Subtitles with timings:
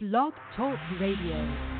[0.00, 1.77] Blog Talk Radio.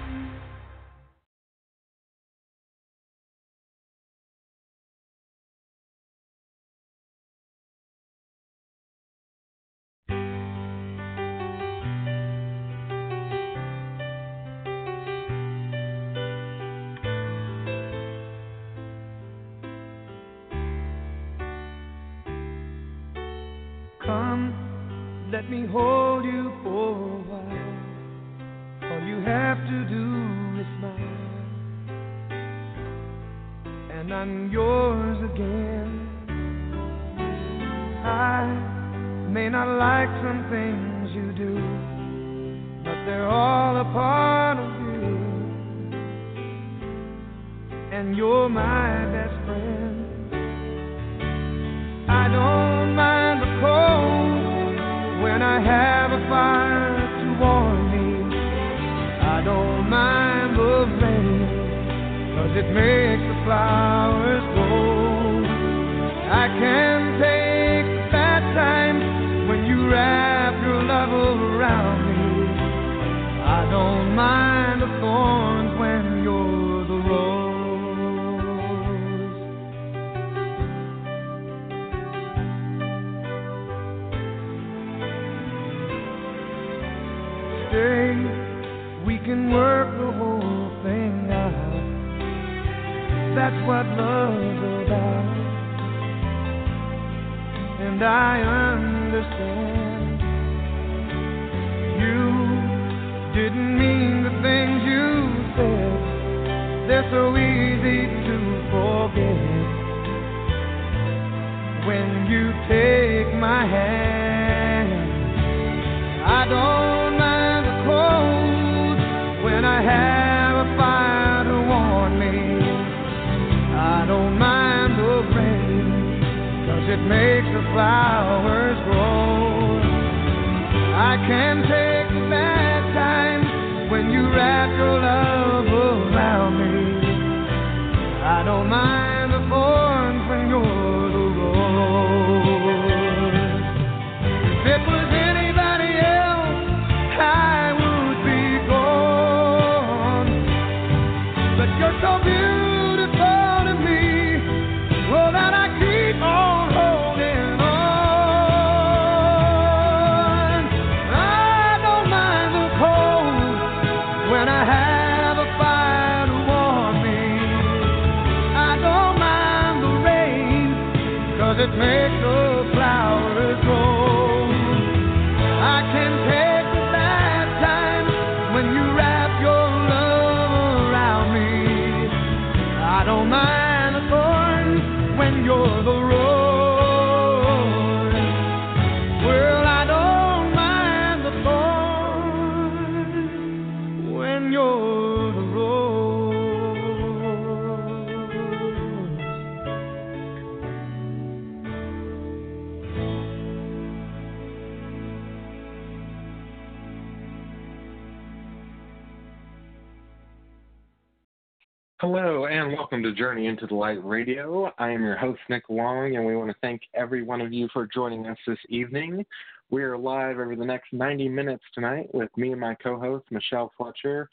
[212.98, 214.72] Welcome to Journey into the Light Radio.
[214.76, 217.68] I am your host, Nick Long, and we want to thank every one of you
[217.72, 219.24] for joining us this evening.
[219.70, 223.26] We are live over the next 90 minutes tonight with me and my co host,
[223.30, 224.28] Michele Fletcher,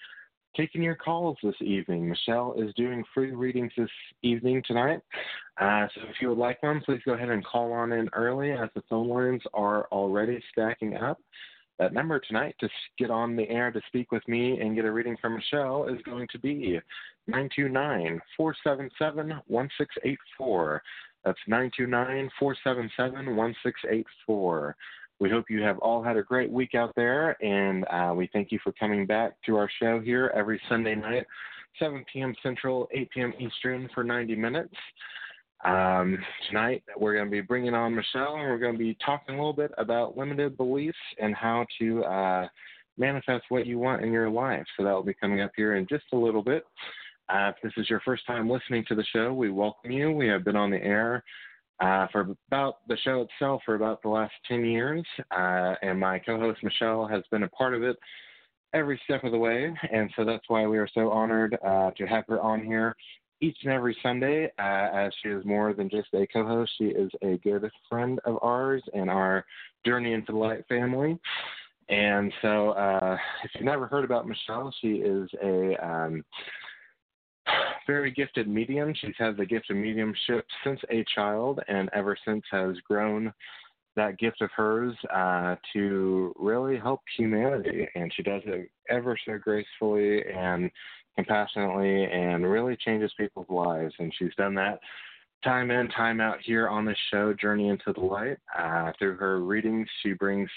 [0.58, 2.10] taking your calls this evening.
[2.10, 3.88] Michele is doing free readings this
[4.24, 5.00] evening tonight.
[5.62, 8.52] Uh, so if you would like one, please go ahead and call on in early
[8.52, 11.20] as the phone lines are already stacking up.
[11.78, 14.92] That number tonight to get on the air to speak with me and get a
[14.92, 16.80] reading from Michele is going to be
[17.28, 20.84] 929 477 1684.
[21.24, 24.76] That's 929 477 1684.
[25.20, 28.52] We hope you have all had a great week out there, and uh, we thank
[28.52, 31.26] you for coming back to our show here every Sunday night,
[31.80, 32.36] 7 p.m.
[32.44, 33.34] Central, 8 p.m.
[33.40, 34.76] Eastern for 90 minutes.
[35.64, 36.18] Um,
[36.48, 39.38] tonight, we're going to be bringing on Michele, and we're going to be talking a
[39.38, 42.48] little bit about limited beliefs and how to uh,
[42.98, 44.66] manifest what you want in your life.
[44.78, 46.66] So that will be coming up here in just a little bit.
[47.30, 50.12] Uh, if this is your first time listening to the show, we welcome you.
[50.12, 51.24] We have been on the air
[51.80, 56.20] uh, for about the show itself for about the last 10 years, uh, and my
[56.20, 57.98] co host Michele has been a part of it
[58.74, 59.74] every step of the way.
[59.92, 62.96] And so that's why we are so honored uh, to have her on here
[63.42, 66.72] each and every Sunday, uh, as she is more than just a co host.
[66.78, 69.46] She is a good friend of ours and our
[69.86, 71.20] Journey into the Light family.
[71.90, 76.24] And so, uh, if you've never heard about Michele, she is a um,
[77.88, 78.94] very gifted medium.
[79.00, 83.34] She's had the gift of mediumship since a child, and ever since has grown
[83.96, 87.88] that gift of hers uh, to really help humanity.
[87.96, 90.70] And she does it ever so gracefully and
[91.16, 93.94] compassionately, and really changes people's lives.
[94.00, 94.80] And she's done that
[95.46, 98.38] time in, time out here on this show, Journey into the Light.
[98.58, 100.50] Uh, through her readings, she brings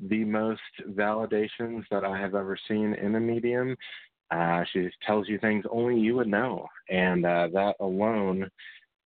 [0.00, 0.60] the most
[0.90, 3.76] validations that I have ever seen in a medium.
[4.30, 8.50] Uh, she tells you things only you would know, and uh, that alone,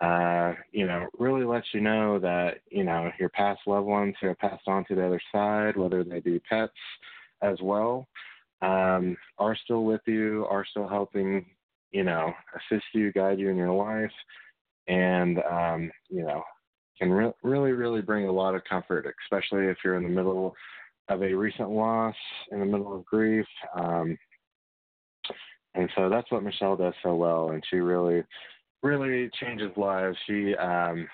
[0.01, 4.29] uh, you know, really lets you know that you know your past loved ones who
[4.29, 6.73] have passed on to the other side, whether they be pets
[7.43, 8.09] as well,
[8.63, 11.45] um, are still with you, are still helping,
[11.91, 14.13] you know, assist you, guide you in your life,
[14.89, 16.43] and um, you know,
[16.99, 20.55] can re- really, really bring a lot of comfort, especially if you're in the middle
[21.09, 22.15] of a recent loss,
[22.51, 23.47] in the middle of grief.
[23.75, 24.17] Um,
[25.75, 28.23] and so that's what Michele does so well, and she really,
[28.83, 30.17] really changes lives.
[30.27, 31.09] She um,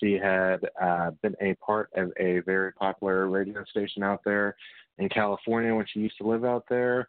[0.00, 4.56] she had uh, been a part of a very popular radio station out there
[4.98, 7.06] in California when she used to live out there,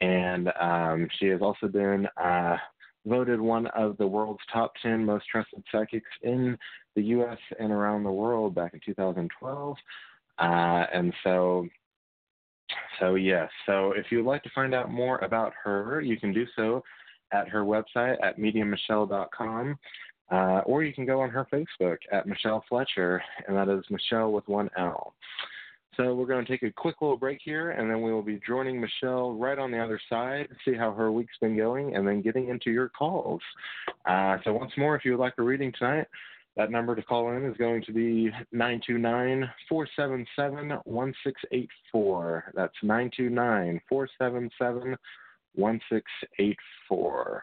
[0.00, 2.56] and um, she has also been uh,
[3.06, 6.56] voted one of the world's top 10 most trusted psychics in
[6.94, 7.38] the U.S.
[7.58, 9.76] and around the world back in 2012.
[10.38, 10.42] Uh,
[10.92, 11.66] and so,
[13.00, 13.48] so yes.
[13.66, 16.82] So if you would like to find out more about her, you can do so
[17.32, 19.78] at her website at mediummichele.com.
[20.30, 24.30] Uh, or you can go on her Facebook at Michele Fletcher, and that is Michele
[24.30, 25.14] with one L.
[25.96, 28.38] So we're going to take a quick little break here, and then we will be
[28.46, 32.06] joining Michele right on the other side, to see how her week's been going, and
[32.06, 33.40] then getting into your calls.
[34.06, 36.06] Uh, so once more, if you would like a reading tonight,
[36.58, 42.52] that number to call in is going to be 929 477 1684.
[42.54, 44.96] That's 929 477
[45.54, 47.42] 1684.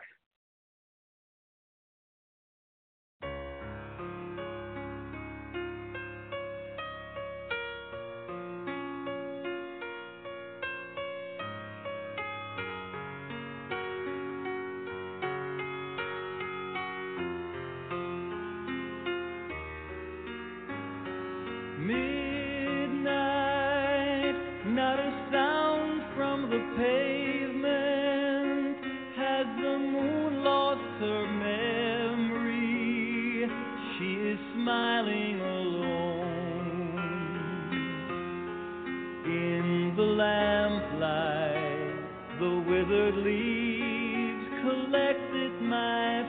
[43.13, 46.24] Leaves collected my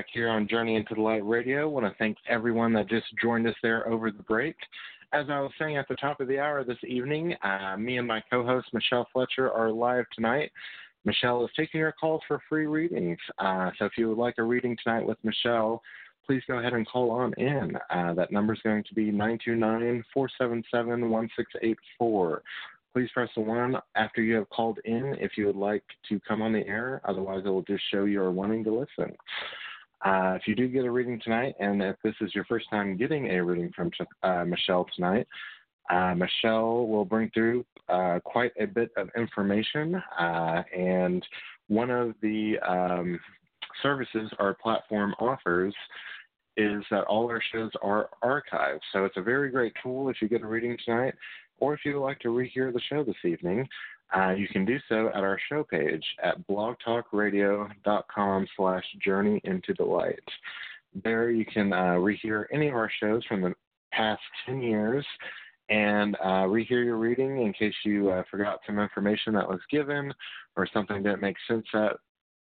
[0.00, 1.60] back here on Journey into the Light Radio.
[1.60, 4.56] I want to thank everyone that just joined us there over the break.
[5.12, 8.08] As I was saying at the top of the hour this evening, uh, me and
[8.08, 10.52] my co host Michele Fletcher are live tonight.
[11.04, 13.18] Michele is taking your calls for free readings.
[13.38, 15.82] Uh, so if you would like a reading tonight with Michele,
[16.24, 17.76] please go ahead and call on in.
[17.90, 22.42] Uh, that number is going to be 929 477 1684.
[22.94, 26.40] Please press the one after you have called in if you would like to come
[26.40, 27.02] on the air.
[27.04, 29.14] Otherwise, it will just show you are wanting to listen.
[30.04, 32.96] Uh, if you do get a reading tonight, and if this is your first time
[32.96, 33.90] getting a reading from
[34.22, 35.26] uh, Michele tonight,
[35.90, 39.96] uh, Michele will bring through uh, quite a bit of information.
[40.18, 41.26] uh, and
[41.68, 43.18] one of the um,
[43.82, 45.74] services our platform offers
[46.56, 48.80] is that all our shows are archived.
[48.92, 51.14] So it's a very great tool if you get a reading tonight,
[51.58, 53.68] or if you would like to rehear the show this evening.
[54.16, 59.84] Uh, you can do so at our show page at blogtalkradio.com slash journey into the
[59.84, 60.18] light.
[61.04, 63.54] There you can uh, rehear any of our shows from the
[63.92, 65.06] past 10 years
[65.68, 70.12] and uh, rehear your reading in case you uh, forgot some information that was given
[70.56, 71.92] or something didn't make sense at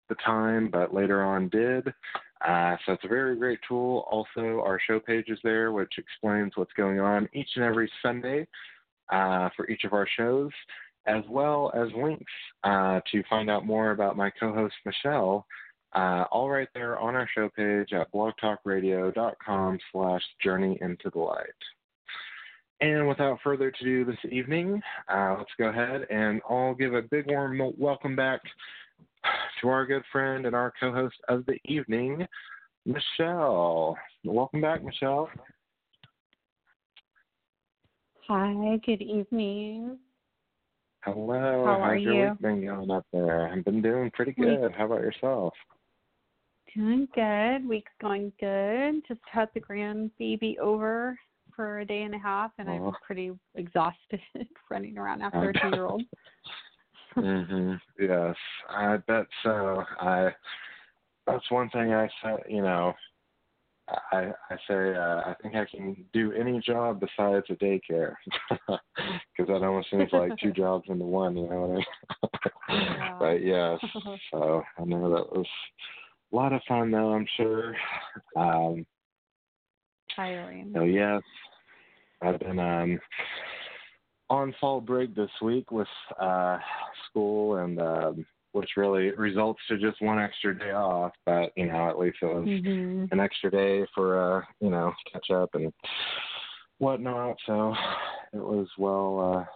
[0.09, 1.93] the time but later on did.
[2.47, 4.07] Uh, so it's a very great tool.
[4.11, 8.47] Also, our show page is there, which explains what's going on each and every Sunday
[9.11, 10.51] uh, for each of our shows,
[11.07, 12.33] as well as links
[12.65, 15.47] uh, to find out more about my co-host Michele.
[15.93, 21.47] Uh, all right there on our show page at blogtalkradio.com slash journey into the light.
[22.81, 24.81] And without further ado this evening,
[25.13, 28.41] uh, let's go ahead and all give a big warm welcome back
[29.61, 32.27] to our good friend and our co-host of the evening,
[32.87, 33.97] Michele.
[34.25, 35.29] Welcome back, Michele.
[38.29, 39.99] Hi, good evening.
[41.05, 41.65] Hello.
[41.65, 42.31] How are How's your you?
[42.31, 43.49] week been going up there?
[43.49, 44.73] I've been doing pretty Week- good.
[44.73, 45.55] How about yourself?
[46.77, 47.67] Doing good.
[47.69, 49.03] Week's going good.
[49.09, 51.19] Just had the grandbaby over
[51.57, 52.73] for a day and a half, and Aw.
[52.89, 54.21] I'm pretty exhausted
[54.71, 56.03] running around after a two year old.
[57.15, 58.37] hmm Yes,
[58.69, 59.83] I bet so.
[60.01, 60.31] I
[61.27, 62.41] that's one thing I said.
[62.49, 62.93] You know,
[64.13, 68.15] I I say uh, I think I can do any job besides a daycare
[68.51, 71.37] because that almost seems like two jobs into one.
[71.37, 71.85] You know what I mean?
[72.69, 73.17] Yeah.
[73.19, 73.81] but yes,
[74.31, 75.47] so I know that was
[76.33, 77.13] a lot of fun though.
[77.13, 77.75] I'm sure.
[78.37, 78.87] Um,
[80.15, 80.73] Tiring.
[80.75, 81.23] so yes,
[82.23, 82.99] I've been um
[84.29, 85.89] on fall break this week with
[86.21, 86.59] uh
[87.09, 91.89] school and um which really results to just one extra day off, but you know,
[91.89, 95.73] at least it was hmm an extra day for uh, you know, catch up and
[96.79, 97.37] whatnot.
[97.47, 97.75] So
[98.33, 99.47] it was well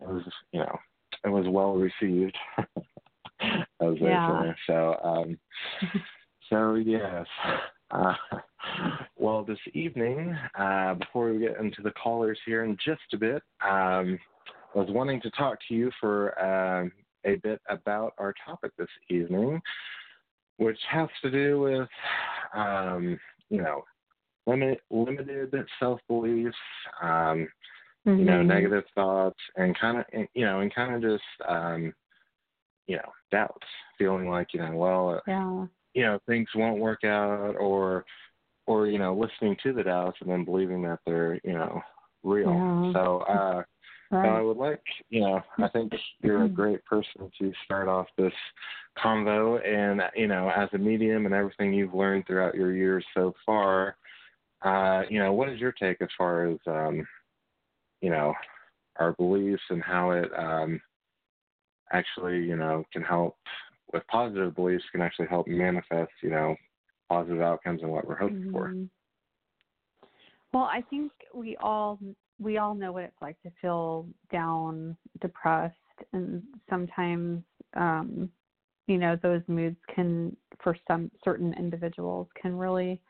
[0.00, 0.78] uh it was you know,
[1.24, 2.36] it was well received
[3.40, 4.52] as Yeah.
[4.66, 5.38] So um
[6.50, 7.26] so yes.
[7.90, 8.14] Uh,
[9.16, 13.42] well, this evening, uh, before we get into the callers here in just a bit,
[13.64, 14.18] um,
[14.74, 16.92] I was wanting to talk to you for um,
[17.24, 19.60] a bit about our topic this evening,
[20.58, 21.88] which has to do with,
[22.54, 23.84] um, you know,
[24.46, 26.56] limit, limited self beliefs,
[27.02, 27.48] um,
[28.04, 28.46] you know, Mhm.
[28.46, 31.94] negative thoughts, and kind of, you know, and kind of just, um,
[32.86, 33.66] you know, doubts,
[33.98, 35.66] feeling like, you know, well, Yeah.
[35.94, 38.04] you know things won't work out or
[38.66, 41.82] or you know listening to the doubts and then believing that they're you know
[42.22, 42.52] real.
[42.52, 42.92] Yeah.
[42.92, 43.62] So uh,
[44.10, 44.26] Right.
[44.26, 46.54] I would like you know I think you're a Mm-hmm.
[46.54, 48.32] great person to start off this
[48.98, 53.34] convo and you know as a medium and everything you've learned throughout your years so
[53.46, 53.96] far.
[54.62, 57.06] Uh, you know, what is your take as far as um,
[58.00, 58.34] you know
[58.98, 60.80] our beliefs and how it um,
[61.92, 63.36] actually you know can help
[63.92, 66.54] with positive beliefs can actually help manifest you know
[67.08, 68.74] positive outcomes and what we're hoping for.
[70.52, 71.98] Well, I think we all
[72.40, 75.74] we all know what it's like to feel down, depressed,
[76.12, 77.42] and sometimes
[77.74, 78.30] um,
[78.86, 83.00] you know those moods can, for some certain individuals, can really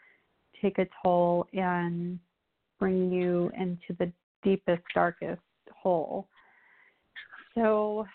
[0.61, 2.19] take a toll and
[2.79, 5.41] bring you into the deepest, darkest
[5.73, 6.29] hole.
[7.55, 8.07] So,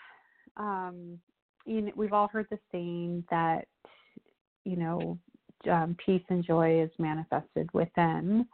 [0.56, 1.18] um,
[1.64, 3.66] you know, we've all heard the saying that
[4.64, 5.18] you know
[5.70, 8.46] um, peace and joy is manifested within,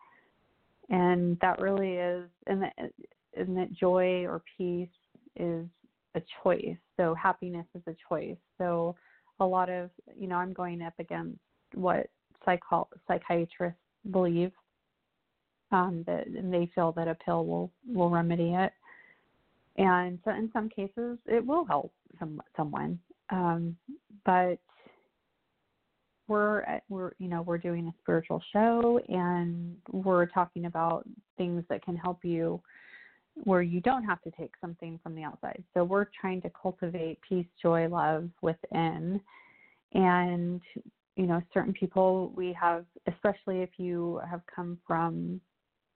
[0.92, 2.74] and that really is, and that,
[3.36, 4.88] and that joy or peace
[5.36, 5.66] is
[6.14, 6.76] a choice.
[6.96, 8.36] So happiness is a choice.
[8.58, 8.94] So
[9.40, 11.38] a lot of, you know, I'm going up against
[11.74, 12.06] what
[12.44, 13.80] psycho- psychiatrists
[14.10, 14.52] believe
[15.72, 18.72] um, that and they feel that a pill will will remedy it,
[19.78, 22.98] and so in some cases it will help some someone,
[23.30, 23.74] um,
[24.26, 24.58] but
[26.32, 31.62] we're at- we're you know we're doing a spiritual show and we're talking about things
[31.68, 32.60] that can help you
[33.44, 35.62] where you don't have to take something from the outside.
[35.74, 39.20] So we're trying to cultivate peace, joy, love within.
[39.92, 40.62] And
[41.16, 45.38] you know, certain people we have especially if you have come from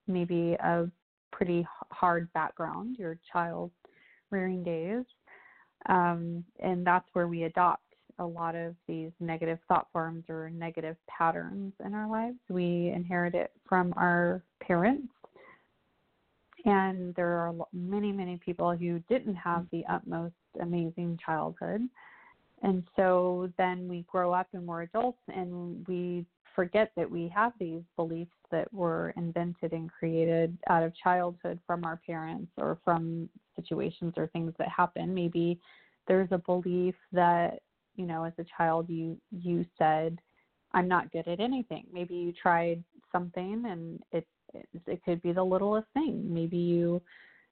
[0.07, 0.91] maybe a
[1.33, 3.71] pretty hard background, your child
[4.31, 5.05] rearing days.
[5.89, 7.86] Um, and that's where we adopt
[8.19, 12.39] a lot of these negative thought forms or negative patterns in our lives.
[12.49, 15.09] We inherit it from our parents.
[16.65, 21.83] And there are many, many people who didn't have the utmost amazing childhood.
[22.63, 26.25] And so then we grow up and we're adults and we
[26.57, 31.85] forget that we have these beliefs that were invented and created out of childhood from
[31.85, 35.15] our parents or from situations or things that happen.
[35.15, 35.61] Maybe
[36.09, 37.61] there's a belief that,
[37.97, 40.19] you know, as a child you you said,
[40.73, 41.87] I'm not good at anything.
[41.93, 42.83] Maybe you tried
[43.13, 44.27] something and it
[44.87, 46.33] it could be the littlest thing.
[46.33, 47.03] Maybe you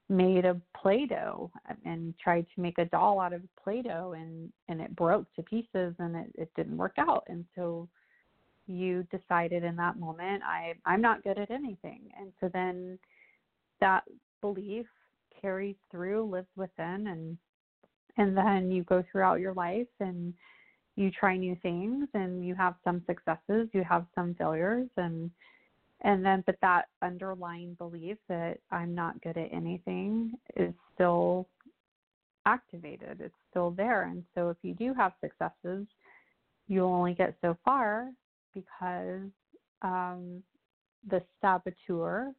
[0.08, 1.50] made a play-doh
[1.84, 5.94] and tried to make a doll out of play-doh and and it broke to pieces
[5.98, 7.88] and it, it didn't work out and so
[8.66, 12.98] you decided in that moment i i'm not good at anything and so then
[13.80, 14.02] that
[14.42, 14.86] belief
[15.40, 17.38] carries through lives within and
[18.16, 20.34] and then you go throughout your life and
[20.96, 25.30] you try new things and you have some successes you have some failures and
[26.02, 31.48] and then but that underlying belief that i'm not good at anything is still
[32.46, 34.04] activated it's still there.
[34.04, 35.86] And so if you do have successes
[36.66, 38.08] you'll only get so far
[38.54, 39.28] because
[39.82, 40.42] um,
[41.08, 42.32] the saboteur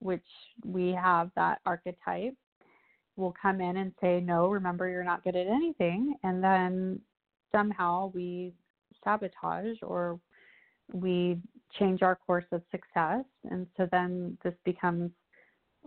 [0.00, 0.22] which
[0.64, 2.36] we have that archetype
[3.18, 7.00] will come in and say no remember you're not good at anything and then
[7.52, 8.52] somehow we
[9.04, 10.18] sabotage or
[10.92, 11.38] we
[11.78, 15.10] change our course of success and so then this becomes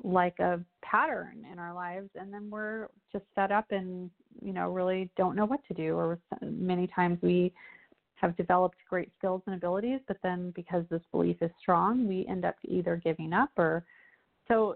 [0.03, 4.09] like a pattern in our lives and then we're just set up and
[4.41, 7.51] you know really don't know what to do or many times we
[8.15, 12.45] have developed great skills and abilities but then because this belief is strong we end
[12.45, 13.83] up either giving up or
[14.47, 14.75] so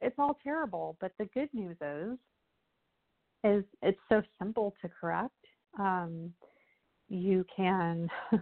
[0.00, 2.18] it's all terrible but the good news is
[3.44, 5.34] is it's so simple to correct.
[5.78, 6.32] Um,
[7.08, 8.08] you can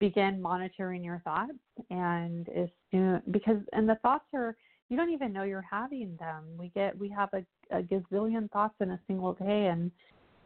[0.00, 1.52] begin monitoring your thoughts
[1.90, 4.56] and as soon because and the thoughts are
[4.88, 6.44] you don't even know you're having them.
[6.56, 7.44] We get we have a,
[7.76, 9.90] a gazillion thoughts in a single day and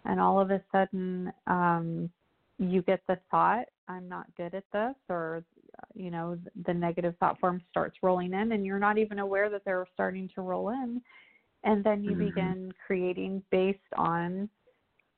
[0.05, 2.11] and all of a sudden um
[2.59, 5.43] you get the thought i'm not good at this or
[5.95, 9.65] you know the negative thought form starts rolling in and you're not even aware that
[9.65, 11.01] they're starting to roll in.
[11.65, 12.19] And then you Mhm.
[12.19, 14.49] begin creating based on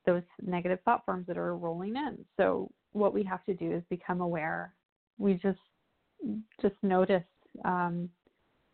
[0.05, 2.25] those negative thought forms that are rolling in.
[2.37, 4.75] So what we have to do is become aware.
[5.19, 5.59] We just
[6.61, 7.25] just notice
[7.65, 8.09] um,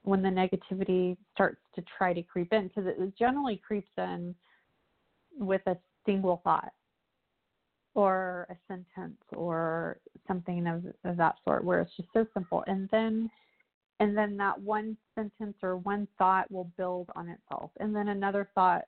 [0.03, 4.35] when the negativity starts to try to creep in because it generally creeps in
[5.39, 6.73] with a single thought
[7.95, 9.99] or a sentence or
[10.29, 12.65] something of, of that sort where it's just so simple.
[12.67, 13.31] And then
[13.99, 17.71] and then that one sentence or one thought will build on itself.
[17.81, 18.85] And then another thought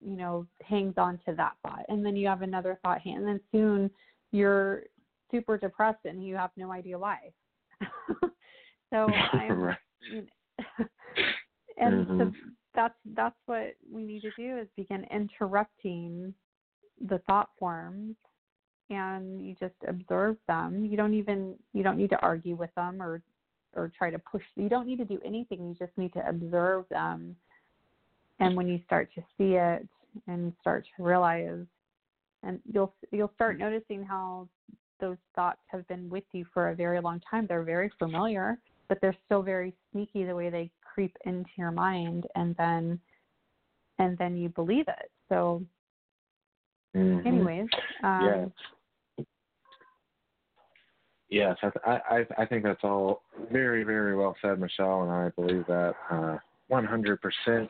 [0.00, 1.84] you know hangs on to that thought.
[1.88, 3.90] And then you have another thought and then soon
[4.32, 4.84] you're
[5.30, 7.32] super depressed and you have no idea why.
[8.90, 9.76] So I'm,
[11.78, 12.34] and so Mhm.
[12.74, 16.34] that's that's what we need to do is begin interrupting
[17.08, 18.16] the thought forms
[18.90, 20.84] and you just observe them.
[20.84, 23.22] You don't even you don't need to argue with them or
[23.74, 25.68] or try to push you don't need to do anything.
[25.68, 27.36] You just need to observe them.
[28.40, 29.86] And when you start to see it
[30.26, 31.64] and start to realize
[32.42, 34.48] and you'll you'll start noticing how
[34.98, 37.46] those thoughts have been with you for a very long time.
[37.46, 38.58] They're very familiar
[38.90, 43.00] but they're still very sneaky the way they creep into your mind and then
[43.98, 45.10] and then you believe it.
[45.28, 45.62] So
[46.94, 47.26] Mhm.
[47.26, 47.68] anyways
[48.02, 49.26] um Yes.
[51.30, 53.22] Yes, I, I I think that's all
[53.52, 56.38] very very well said, Michele, and I believe that uh,
[56.70, 57.68] 100%.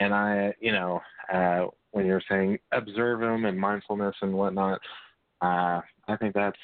[0.00, 1.00] And I, you know,
[1.32, 4.80] uh, when you're saying observe them and mindfulness and whatnot,
[5.42, 6.58] uh, I think that's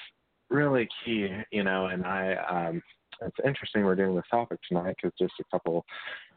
[0.50, 1.28] really key.
[1.50, 2.82] You know, and I, um,
[3.20, 5.84] it's interesting we're doing this topic tonight because just a couple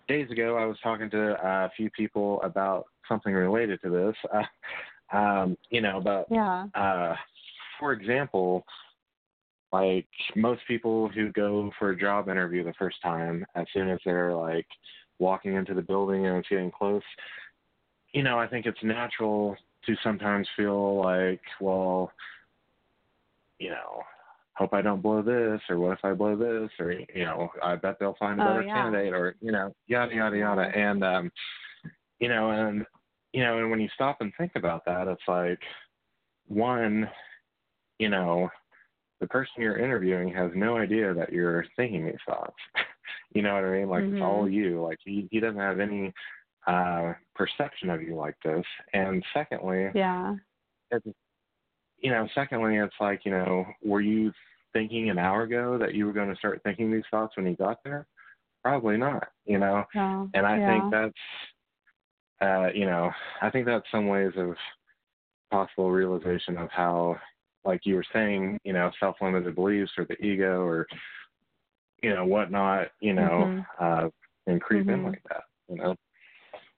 [0.07, 4.15] days ago I was talking to uh, a few people about something related to this.
[4.33, 4.43] Uh,
[5.11, 6.65] um, you know, but yeah.
[6.75, 7.15] uh,
[7.79, 8.65] for example,
[9.71, 13.99] like most people who go for a job interview the first time, as soon as
[14.05, 14.67] they're like
[15.19, 17.03] walking into the building and it's getting close,
[18.13, 22.11] you know, I think it's natural to sometimes feel like, well,
[23.59, 24.01] you know,
[24.53, 27.75] hope I don't blow this, or what if I blow this, or you know, I
[27.75, 28.73] bet they'll find a Oh, better yeah.
[28.73, 31.31] candidate, or you know, yada yada yada, and um,
[32.19, 32.85] you know, and
[33.33, 35.59] you know, and when you stop and think about that, it's like,
[36.47, 37.09] one,
[37.99, 38.49] you know,
[39.19, 42.55] the person you're interviewing has no idea that you're thinking these thoughts.
[43.33, 43.89] you know what I mean?
[43.89, 44.81] Like it's all you.
[44.81, 46.13] Like he he doesn't have any
[46.67, 48.65] uh perception of you like this.
[48.93, 50.35] And secondly, yeah
[50.91, 51.07] it's
[51.99, 54.31] you know, secondly it's like, you know, were you
[54.71, 57.55] thinking an hour ago that you were going to start thinking these thoughts when you
[57.55, 58.05] got there?
[58.63, 59.83] Probably not, you know.
[59.95, 60.67] yeah And I yeah.
[60.67, 61.13] think that's,
[62.41, 64.55] uh, you know, I think that's some ways of
[65.51, 67.15] possible realization of how,
[67.65, 70.87] like you were saying, you know, self-limited beliefs or the ego or,
[72.03, 74.09] you know, whatnot, you know, uh,
[74.45, 75.05] and creep in Mhm.
[75.05, 75.95] like that, you know.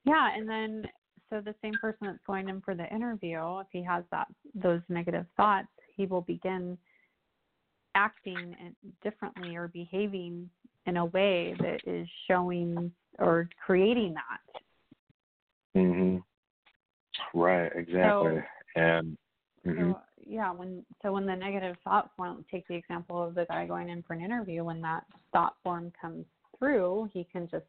[0.06, 0.90] Yeah, and then
[1.30, 4.82] so the same person that's going in for the interview, if he has that those
[4.90, 6.78] negative thoughts, he will begin
[7.96, 10.50] acting differently or behaving
[10.86, 14.62] in a way that is showing or creating that.
[15.76, 16.24] Mhm.
[17.34, 17.72] Right.
[17.76, 18.44] Exactly.
[18.76, 19.18] and.
[19.66, 19.94] mhm.
[19.94, 23.66] So yeah, when so when the negative thought form, take the example of the guy
[23.66, 26.26] going in for an interview, when that thought form comes
[26.58, 27.66] through, he can just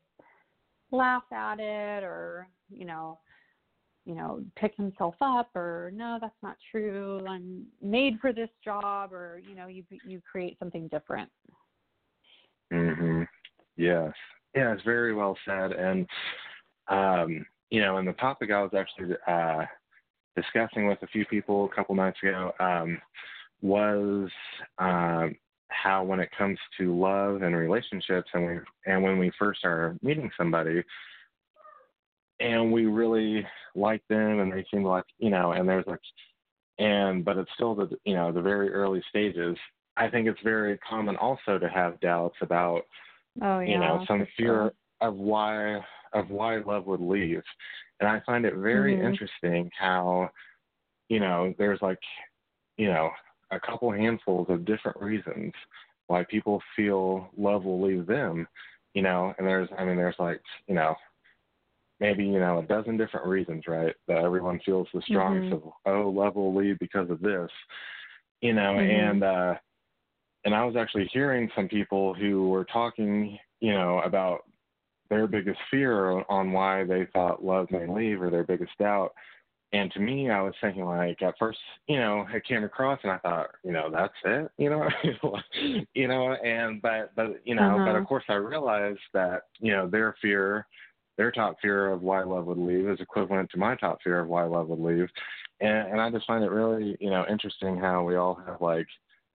[0.93, 3.19] laugh at it or you know
[4.05, 9.13] you know pick himself up or no that's not true i'm made for this job
[9.13, 11.31] or you know you you create something different
[12.73, 13.27] Mhm.
[13.77, 14.13] Yes.
[14.55, 15.73] Yeah, it's very well said.
[15.73, 16.07] And
[16.89, 19.65] um, you know, and the topic I was actually uh
[20.37, 23.01] discussing with a few people a couple nights ago um
[23.63, 24.31] was
[24.79, 25.35] um
[25.69, 29.97] how when it comes to love and relationships and we and when we first are
[30.03, 30.83] meeting somebody
[32.41, 36.01] and we really like them and they seem like you know and there's like
[36.79, 39.57] and but it's still the you know the very early stages
[39.97, 42.83] i think it's very common also to have doubts about
[43.43, 44.73] oh yeah you know some fear sure.
[45.01, 45.77] Of why
[46.13, 47.43] of why love would leave
[48.01, 49.05] and i find it very Mhm.
[49.05, 50.29] interesting how
[51.09, 52.01] you know there's like
[52.77, 53.11] you know
[53.51, 55.53] a couple handfuls of different reasons
[56.07, 58.47] why people feel love will leave them
[58.95, 60.95] you know and there's i mean there's like you know
[62.01, 65.53] maybe you know a dozen different reasons right that everyone feels the strongest Mhm.
[65.53, 67.51] of oh love will leave because of this
[68.41, 69.11] you know Mhm.
[69.11, 69.55] and uh
[70.45, 74.41] and I was actually hearing some people who were talking, you know, about
[75.11, 79.13] their biggest fear on why they thought love may leave or their biggest doubt.
[79.73, 83.13] And to me, I was thinking like at first, you know, it came across and
[83.13, 84.89] I thought, you know, that's it, you know,
[85.95, 87.99] you know, and but but you know, but Uh-huh.
[87.99, 90.67] of course I realized that you know their fear,
[91.17, 94.29] their top fear of why love would leave is equivalent to my top fear of
[94.29, 95.09] why love would leave,
[95.61, 98.87] and and I just find it really you know interesting how we all have like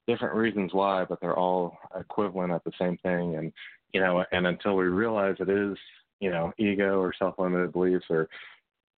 [0.07, 3.35] different reasons why, but they're all equivalent at the same thing.
[3.35, 3.51] And
[3.95, 5.77] you know, and until we realize it is,
[6.19, 8.27] you know, ego or self-limited beliefs, or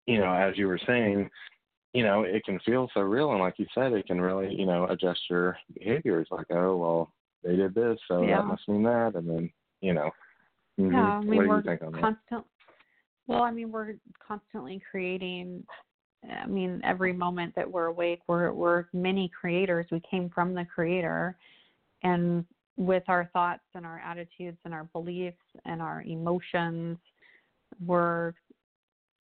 [0.06, 1.28] you know, as you were saying,
[1.92, 4.64] you know, it can feel so real, and like you said, it can really, you
[4.64, 6.28] know, adjust your behaviors.
[6.30, 7.12] Like, oh, well,
[7.44, 8.38] they did this, so Yeah.
[8.38, 9.50] that must mean that, and then,
[9.82, 10.11] you know,
[10.80, 10.92] mhm.
[10.94, 12.44] Yeah, I what mean do we're you think on that?
[13.26, 15.66] Well, I mean we're constantly creating.
[16.26, 19.85] I mean every moment that we're awake, we're we're many creators.
[19.90, 21.37] We came from the creator,
[22.02, 26.98] and with our thoughts and our attitudes and our beliefs and our emotions,
[27.84, 28.34] we're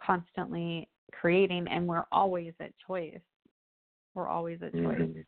[0.03, 3.19] constantly creating and we're always at choice.
[4.13, 4.81] We're always at choice.
[4.81, 5.25] Mhm.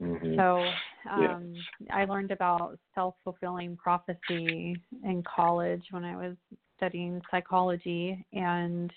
[0.00, 0.36] Mhm.
[0.36, 0.72] So
[1.10, 1.54] um,
[1.90, 6.36] I learned about self fulfilling prophecy in college when I was
[6.76, 8.92] studying psychology, and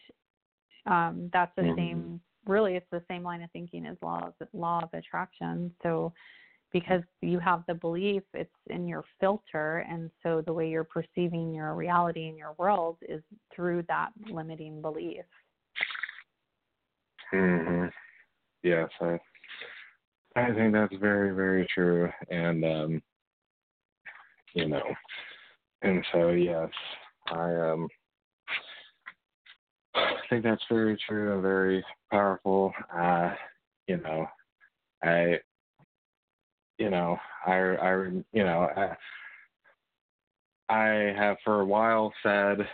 [0.86, 1.76] um, that's the Mhm.
[1.76, 2.22] same.
[2.46, 5.76] Really, it's the same line of thinking as law of law of attraction.
[5.84, 6.14] So
[6.72, 11.54] because you have the belief, it's in your filter, and so the way you're perceiving
[11.54, 13.22] your reality and your world is
[13.56, 15.26] through that limiting belief.
[17.34, 17.92] Mhm.
[18.64, 19.20] Yes, I
[20.36, 23.04] I think that's very very true, and um,
[24.54, 24.84] you know,
[25.82, 26.70] and so yes,
[27.28, 27.88] I um,
[29.96, 32.74] I think that's very true and very powerful.
[32.94, 33.34] Uh,
[33.88, 34.28] you know,
[35.04, 35.40] I,
[36.78, 37.94] you know, I I
[38.34, 38.96] you know I.
[40.70, 42.68] I have for a while said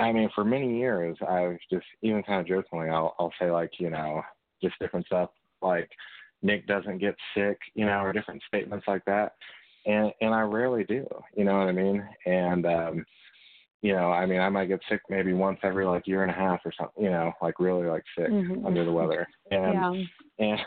[0.00, 3.72] I mean, for many years, I've just even kind of jokingly, I'll I'll say like,
[3.78, 4.22] you know,
[4.62, 5.90] just different stuff like
[6.42, 9.34] Nick doesn't get sick, you know, or different statements like that,
[9.86, 12.02] and and I rarely do, you know what I mean?
[12.24, 13.04] And um,
[13.82, 16.34] you know, I mean, I might get sick maybe once every like year and a
[16.34, 18.64] half or something, you know, like really like sick Mhm.
[18.64, 20.04] under the weather, and yeah.
[20.38, 20.60] and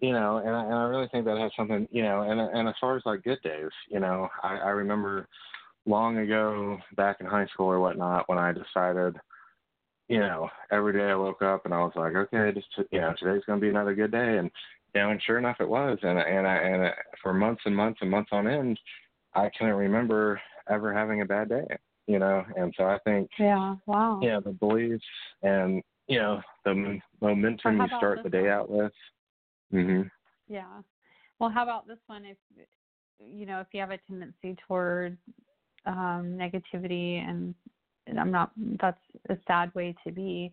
[0.00, 2.68] you know, and I, and I really think that has something, you know, and and
[2.68, 5.28] as far as like good days, you know, I, I remember
[5.86, 9.16] long ago back in high school or whatnot when I decided,
[10.08, 13.14] you know, every day I woke up and I was like, okay, just you know,
[13.18, 14.50] today's going to be another good day, and
[14.94, 17.74] you know, and sure enough, it was, and and I and I, for months and
[17.76, 18.78] months and months on end,
[19.34, 21.66] I couldn't remember ever having a bad day,
[22.06, 23.76] you know, and so I think, Yeah.
[23.86, 24.20] Wow.
[24.22, 25.04] yeah, the beliefs
[25.42, 28.92] and you know the m- momentum you start the day out with.
[29.72, 30.10] Mhm.
[30.48, 30.82] Yeah.
[31.38, 32.24] Well, how about this one?
[32.24, 32.36] If
[33.20, 35.18] you know, if you have a tendency toward
[35.86, 37.54] um, negativity, and,
[38.06, 40.52] and I'm not, that's a sad way to be.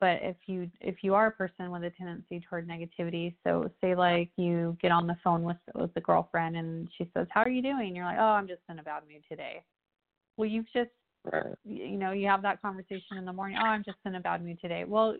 [0.00, 3.94] But if you if you are a person with a tendency toward negativity, so say
[3.94, 7.50] like you get on the phone with with a girlfriend and she says, "How are
[7.50, 9.62] you doing?" You're like, "Oh, I'm just in a bad mood today."
[10.38, 10.90] Well, you've just
[11.64, 14.42] you know you have that conversation in the morning oh i'm just in a bad
[14.42, 15.14] mood today well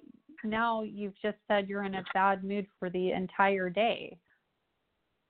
[0.44, 4.16] now you've just said you're in a bad mood for the entire day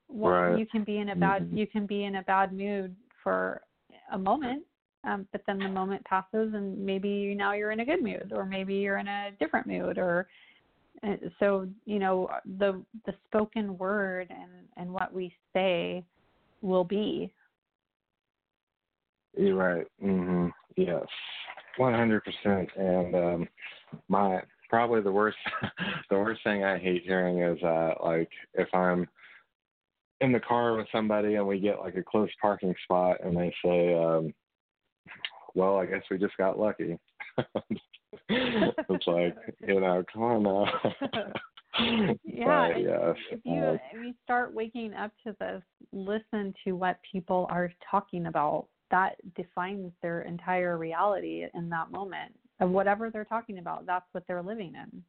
[0.09, 0.59] well Right.
[0.59, 1.57] you can be in a bad Mhm.
[1.57, 3.63] you can be in a bad mood for
[4.13, 4.65] a moment
[5.05, 8.45] um but then the moment passes and maybe now you're in a good mood or
[8.45, 10.29] maybe you're in a different mood or
[11.03, 16.05] uh, so you know the the spoken word and and what we say
[16.63, 17.33] will be
[19.37, 19.87] You're right.
[20.03, 20.53] Mhm.
[20.77, 21.07] Yes.
[21.77, 22.69] One hundred percent.
[22.77, 23.49] And um
[24.09, 25.37] my probably the worst
[26.11, 29.07] the worst thing I hate hearing is uh like if I'm
[30.21, 33.53] in the car with somebody and we get like a close parking spot and they
[33.65, 34.33] say, um,
[35.55, 36.99] Well, I guess we just got lucky.
[38.29, 41.35] it's like, you know, come on now.
[42.25, 43.17] yeah But, yes.
[43.31, 47.73] if you uh, if you start waking up to this listen to what people are
[47.89, 53.87] talking about that defines their entire reality in that moment of whatever they're talking about
[53.87, 55.05] that's what they're living in.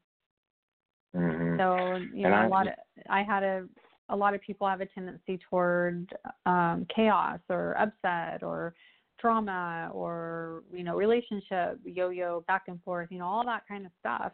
[1.14, 1.58] Mhm.
[1.58, 2.74] so you And know I- a lot of
[3.10, 3.68] i had a
[4.10, 6.14] a lot of people have a tendency toward
[6.46, 8.74] um chaos or upset or
[9.20, 13.92] drama or you know relationship yo-yo back and forth you know all that kind of
[14.00, 14.32] stuff.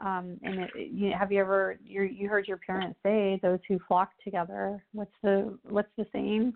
[0.00, 3.58] Um and it, it- you have you ever you you heard your parents say those
[3.68, 6.54] who flock together what's the what's the saying?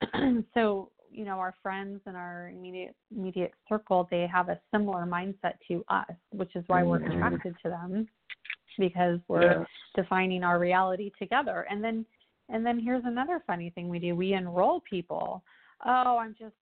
[0.54, 5.54] So you know our friends and our immediate immediate circle they have a similar mindset
[5.66, 7.16] to us which is why we're Mhm.
[7.16, 8.06] attracted to them
[8.78, 9.68] because we're Yes.
[9.94, 12.04] defining our reality together and then
[12.50, 15.42] and then here's another funny thing we do we enroll people
[15.86, 16.54] oh i'm just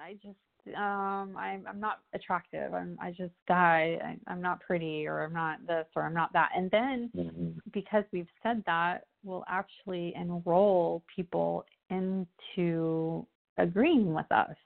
[0.00, 0.38] i just
[0.76, 5.32] um i'm i'm not attractive i'm i just guy I, i'm not pretty or i'm
[5.34, 7.60] not this or i'm not that and then Mhm.
[7.72, 13.26] because we've said that we'll actually enroll people into
[13.58, 14.56] agreeing with us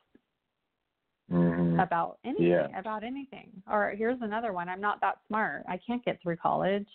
[1.30, 1.82] Mhm.
[1.82, 2.78] about anything Yeah.
[2.78, 6.86] about anything or here's another one i'm not that smart i can't get through college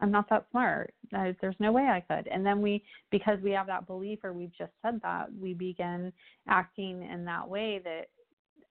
[0.00, 3.52] i'm not that smart I, there's no way i could and then we because we
[3.52, 6.12] have that belief or we've just said that we begin
[6.46, 8.08] acting in that way that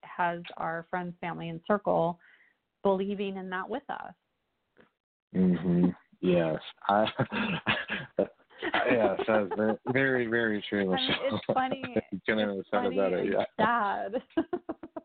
[0.02, 2.20] has our friends family and circle
[2.84, 4.14] believing in that with us
[5.34, 5.94] Mhm.
[6.20, 6.60] Yes.
[6.88, 7.08] I.
[8.90, 10.94] yes, that's very, very, very true.
[10.94, 13.32] It's funny you can it's funny about it.
[13.32, 13.44] Yeah.
[13.56, 14.22] sad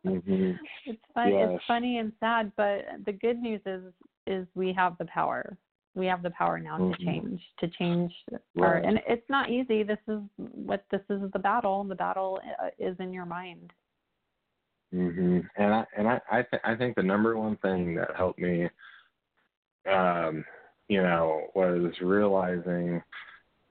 [0.06, 0.60] Mhm.
[0.86, 1.50] it's funny Yes.
[1.54, 3.82] it's funny and sad but the good news is
[4.28, 5.58] is we have the power
[5.96, 6.92] we have the power now Mhm.
[6.98, 8.14] to change to change
[8.62, 8.86] our Right.
[8.86, 12.96] and it's not easy this is what this is the battle the battle uh, is
[13.00, 13.72] in your mind
[14.92, 18.40] hmm And I and I I, th- I think the number one thing that helped
[18.40, 18.70] me,
[19.92, 20.46] um,
[20.88, 23.02] you know, was realizing,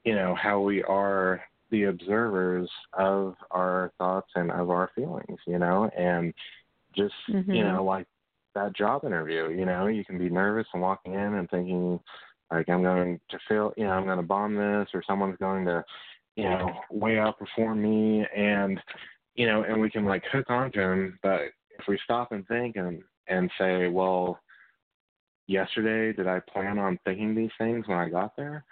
[0.05, 5.59] you know, how we are the observers of our thoughts and of our feelings, you
[5.59, 6.33] know, and
[6.95, 7.75] just you Mhm.
[7.75, 8.07] know like
[8.55, 11.99] that job interview, you know, you can be nervous and walking in and thinking
[12.53, 15.65] like I'm going to fail, you know, I'm going to bomb this or someone's going
[15.65, 15.85] to,
[16.37, 18.81] you know, way outperform me and
[19.35, 21.41] you know, and we can like hook onto them, but
[21.79, 24.39] if we stop and think and and say, well,
[25.47, 28.65] yesterday did I plan on thinking these things when I got there?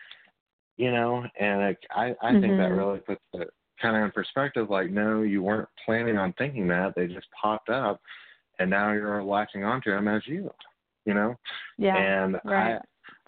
[0.76, 2.76] You know, and like, I I think that Mhm.
[2.76, 4.70] really puts it kind of in perspective.
[4.70, 8.00] Like, no, you weren't planning on thinking that; they just popped up,
[8.58, 10.50] and now you're latching onto them as you.
[11.04, 11.36] You know,
[11.78, 12.78] yeah and right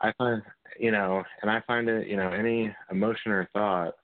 [0.01, 0.43] I I find
[0.79, 3.95] you know, and I find it you know any emotion or thought,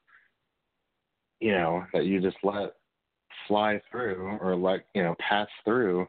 [1.40, 2.74] you know, that you just let
[3.48, 6.06] fly through or like you know pass through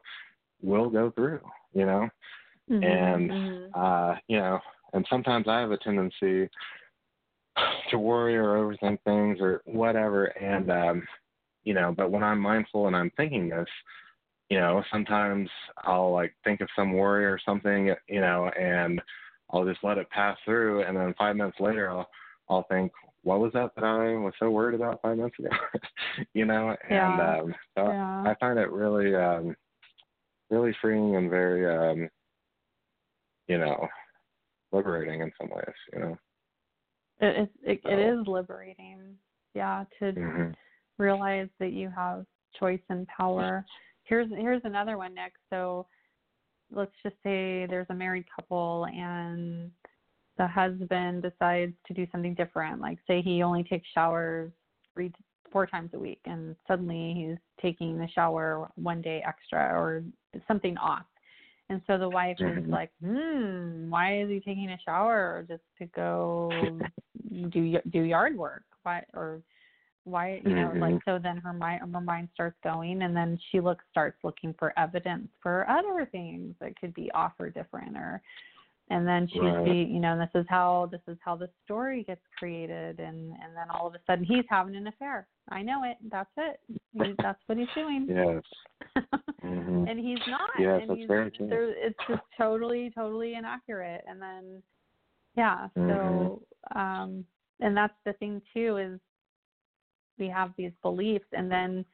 [0.62, 1.40] will go through.
[1.72, 2.08] You know,
[2.68, 3.74] Mhm, and mhm.
[3.74, 4.58] uh, you know,
[4.92, 6.48] and sometimes I have a tendency
[7.90, 11.02] to worry or overthink things or whatever, and um,
[11.64, 13.68] you know, but when I'm mindful and I'm thinking this,
[14.48, 19.00] you know, sometimes I'll like think of some worry or something, you know, and
[19.50, 22.08] I'll just let it pass through, and then five minutes later, I'll
[22.48, 25.50] I'll think, what was that that I was so worried about five minutes ago,
[26.34, 27.38] you know, and Yeah.
[27.38, 28.22] um, so yeah.
[28.26, 29.56] I find it really, um,
[30.50, 32.08] really freeing and very, um,
[33.46, 33.88] you know,
[34.72, 36.18] liberating in some ways, you know.
[37.22, 39.16] It is it, it So- is liberating
[39.54, 40.50] yeah to hmm
[40.98, 42.26] realize that you have
[42.58, 43.64] choice and power.
[44.04, 45.38] Here's here's another one next.
[45.50, 45.86] So
[46.70, 49.70] let's just say there's a married couple and
[50.38, 52.80] the husband decides to do something different.
[52.80, 54.52] Like say he only takes showers
[54.94, 55.12] three
[55.50, 60.02] four times a week and suddenly he's taking the shower one day extra or
[60.48, 61.04] something off.
[61.72, 62.70] And so the wife is Mhm.
[62.70, 66.78] like, "Hmm, why is he taking a shower just to go
[67.50, 68.64] do do yard work?
[68.82, 69.40] Why or
[70.04, 71.04] why you know like Mhm.
[71.04, 74.76] so then her mind her mind starts going and then she looks starts looking for
[74.78, 78.20] evidence for other things that could be off or different or
[78.92, 79.64] and then she Right.
[79.64, 83.32] see you know and this is how this is how the story gets created and
[83.42, 86.60] and then all of a sudden he's having an affair i know it that's it
[86.92, 89.04] he, that's what he's doing Yes.
[89.40, 91.48] hmm and he's not Yes, and that's he's, very true.
[91.48, 94.62] there- it's just totally totally inaccurate and then
[95.36, 95.88] yeah Mm-hmm.
[96.26, 96.42] so
[96.78, 97.24] um
[97.60, 99.00] and that's the thing too is
[100.18, 101.84] we have these beliefs and then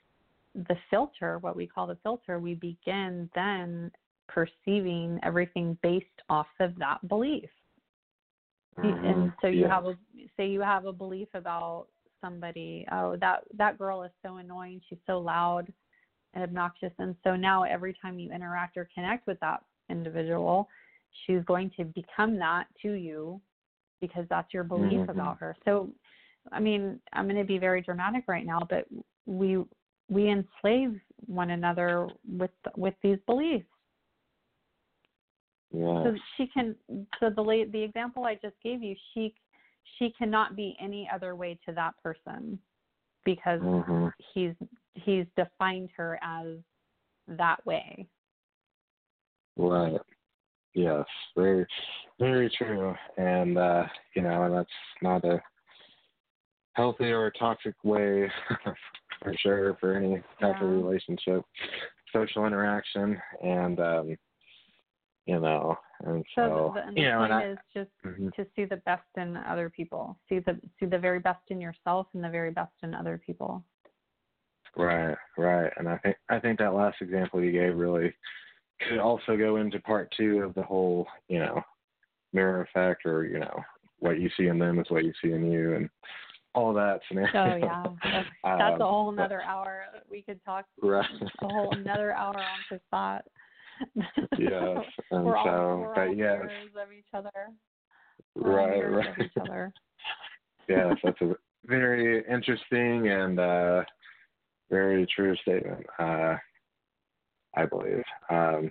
[0.55, 3.91] the filter what we call the filter we begin then
[4.29, 7.51] perceiving everything based off of that belief.
[8.83, 9.99] You- and so you have a
[10.37, 11.88] say you have a belief about
[12.21, 15.73] somebody oh that that girl is so annoying she's so loud
[16.35, 20.69] and obnoxious and so now every time you interact or connect with that individual
[21.27, 23.41] she's going to become that to you
[24.01, 25.09] because that's your belief Mhm.
[25.11, 25.57] about her.
[25.64, 25.91] So
[26.53, 28.87] i mean i'm going to be very dramatic right now but
[29.27, 29.64] we
[30.09, 33.67] we enslave one another with with these beliefs
[35.72, 36.02] Yes.
[36.04, 36.74] so she can
[37.20, 39.35] so the the example i just gave you she
[39.98, 42.59] she cannot be any other way to that person
[43.24, 44.54] because hmm he's
[44.94, 46.57] he's defined her as
[47.28, 48.09] that way
[49.59, 50.00] Right.
[50.74, 51.04] Yes.
[51.37, 51.66] Very,
[52.20, 52.94] very true.
[53.16, 54.71] And uh, you know, and that's
[55.02, 55.42] not a
[56.75, 58.31] healthy or toxic way
[59.23, 61.42] for sure for any type of relationship,
[62.12, 64.16] social interaction, and um,
[65.29, 68.35] you know, and so so, the, the, you know, point and I, is just Mhm.
[68.35, 72.06] to see the best in other people see the see the very best in yourself
[72.14, 73.64] and the very best in other people
[74.76, 75.72] Right, right.
[75.76, 78.14] And I think I think that last example you gave really
[78.88, 81.60] could also go into part two of the whole, you know,
[82.33, 83.60] mirror effect or, you know,
[83.98, 85.90] what you see in them is what you see in you and
[86.54, 87.33] all that scenario.
[87.33, 91.06] so yeah that's, that's a Um, whole another hour we could talk Right.
[91.42, 93.24] a whole another hour on just that
[94.38, 94.79] yes.
[95.10, 96.40] And we're all, so we're but all yes.
[96.83, 97.31] of each other
[98.37, 99.14] all Right, right.
[99.20, 99.72] each other
[100.68, 103.83] yes, that's a very interesting and uh
[104.70, 106.37] very true statement, uh
[107.56, 108.02] I believe.
[108.31, 108.70] Um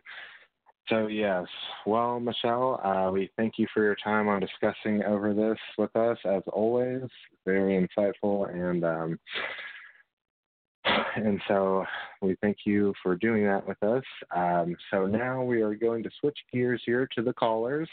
[0.89, 1.45] so yes,
[1.85, 6.17] well, Michele, uh, we thank you for your time on discussing over this with us.
[6.23, 7.01] As always,
[7.45, 9.19] very insightful, and um,
[11.15, 11.85] and so
[12.21, 14.03] we thank you for doing that with us.
[14.35, 17.89] Um, so now we are going to switch gears here to the callers.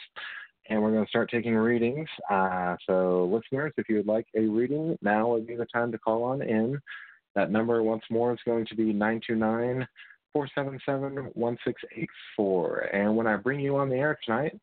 [0.69, 2.09] and we're going to start taking readings.
[2.31, 5.99] Uh, so, listeners, if you would like a reading, now would be the time to
[5.99, 6.79] call on in.
[7.35, 9.87] That number, once more, is going to be 929
[10.33, 12.79] 477 1684.
[12.93, 14.59] And when I bring you on the air tonight,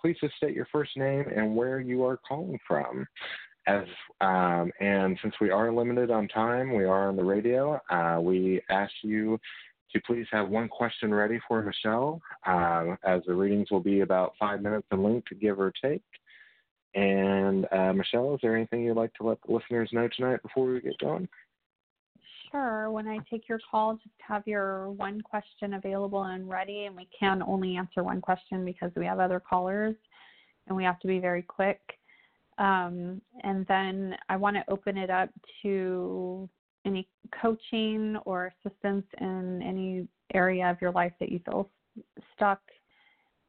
[0.00, 3.06] please just state your first name and where you are calling from.
[3.66, 3.84] As
[4.20, 7.80] um, and since we are limited on time, we are on the radio.
[7.90, 9.38] Uh, we ask you
[9.92, 14.34] to please have one question ready for Michele, uh, as the readings will be about
[14.38, 16.02] five minutes in length, give or take.
[16.94, 20.66] And uh, Michele, is there anything you'd like to let the listeners know tonight before
[20.66, 21.28] we get going?
[22.50, 22.90] Sure.
[22.90, 26.84] When I take your call, just have your one question available and ready.
[26.86, 29.94] And we can only answer one question because we have other callers
[30.66, 31.80] and we have to be very quick.
[32.58, 35.28] Um, and then I want to open it up
[35.62, 36.48] to
[36.84, 37.06] any
[37.42, 41.68] coaching or assistance in any area of your life that you feel
[42.34, 42.60] stuck.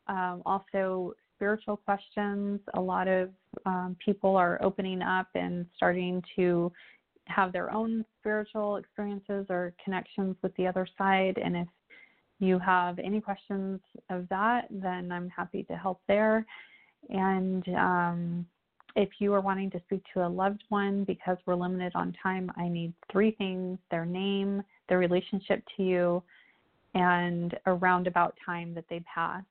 [0.08, 2.60] Um, also, spiritual questions.
[2.74, 3.30] A lot of
[3.66, 6.72] um, people are opening up and starting to
[7.26, 11.38] have their own spiritual experiences or connections with the other side.
[11.44, 11.68] And if
[12.40, 13.80] you have any questions
[14.10, 16.46] of that, then I'm happy to help there.
[17.10, 18.46] And um,
[18.98, 22.52] if you are wanting to speak to a loved one because we're limited on time,
[22.58, 26.24] I need three things their name, their relationship to you,
[26.96, 29.46] and a roundabout time that they passed.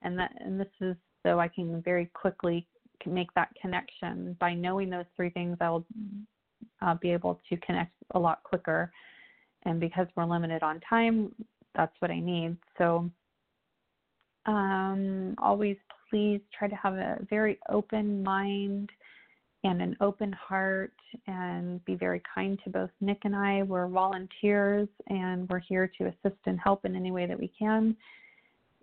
[0.00, 2.66] And that and this is so I can very quickly
[3.04, 4.34] make that connection.
[4.40, 5.84] By knowing those three things, I'll
[6.80, 8.90] uh, be able to connect a lot quicker.
[9.64, 11.34] And because we're limited on time,
[11.74, 12.56] that's what I need.
[12.78, 13.10] So
[14.46, 15.76] um, always
[16.10, 18.90] please try to have a very open mind
[19.64, 20.92] and an open heart
[21.26, 23.62] and be very kind to both Nick and I.
[23.62, 27.96] We're volunteers and we're here to assist and help in any way that we can.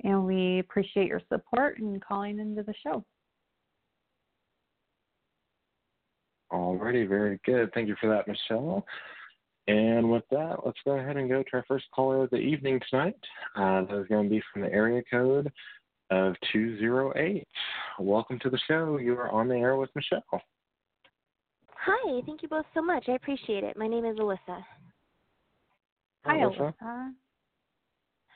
[0.03, 3.03] And we appreciate your support and calling into the show.
[6.51, 7.71] Alrighty, very good.
[7.73, 8.85] Thank you for that, Michele.
[9.67, 12.79] And with that, let's go ahead and go to our first caller of the evening
[12.89, 13.15] tonight.
[13.55, 15.51] Uh, that is going to be from the area code
[16.15, 17.45] of 208.
[17.99, 18.97] Welcome to the show.
[18.97, 20.23] You are on the air with Michele.
[21.67, 23.05] Hi, thank you both so much.
[23.07, 23.77] I appreciate it.
[23.77, 24.63] My name is Alyssa.
[26.25, 26.73] Hi, Alyssa.
[26.81, 27.11] Alyssa.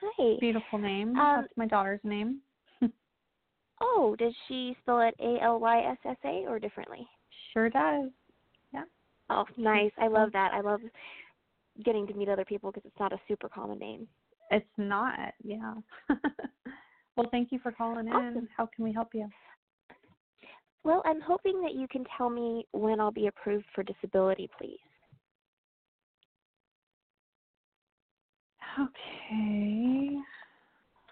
[0.01, 0.35] Hi.
[0.39, 1.17] Beautiful name.
[1.17, 2.39] Um, That's my daughter's name.
[3.81, 7.07] Oh, does she spell it A L Y S S A or differently?
[7.53, 8.09] Sure does.
[8.73, 8.83] Yeah.
[9.29, 9.91] Oh, nice.
[9.97, 10.51] I love that.
[10.53, 10.81] I love
[11.85, 14.05] getting to meet other people because it's not a super common name.
[14.51, 15.33] It's not.
[15.41, 15.75] Yeah.
[17.19, 18.13] well, thank you for calling in.
[18.13, 18.47] Awesome.
[18.55, 19.29] How can we help you?
[20.83, 24.79] Well, I'm hoping that you can tell me when I'll be approved for disability, please.
[28.79, 30.17] Okay.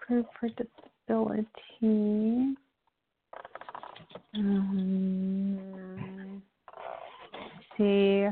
[0.06, 1.46] Proof for disability.
[4.34, 6.42] Um,
[7.34, 8.28] let's see.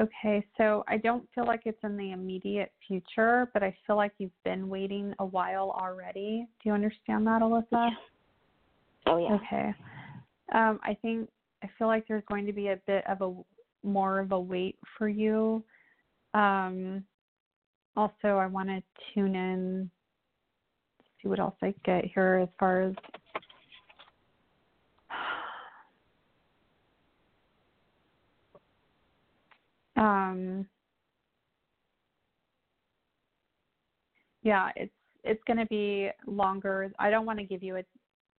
[0.00, 4.12] Okay, so I don't feel like it's in the immediate future, but I feel like
[4.16, 6.46] you've been waiting a while already.
[6.62, 7.90] Do you understand that, Alyssa?
[9.06, 9.34] Oh yeah.
[9.34, 9.74] Okay.
[10.54, 11.28] Um, I think
[11.62, 14.78] I feel like there's going to be a bit of a more of a wait
[14.96, 15.62] for you.
[16.32, 17.04] Um,
[17.94, 18.82] also, I want to
[19.12, 19.90] tune in,
[21.20, 22.94] see what else I get here as far as.
[30.00, 30.66] Um,
[34.42, 34.92] yeah, it's
[35.22, 36.90] it's going to be longer.
[36.98, 37.84] I don't want to give you a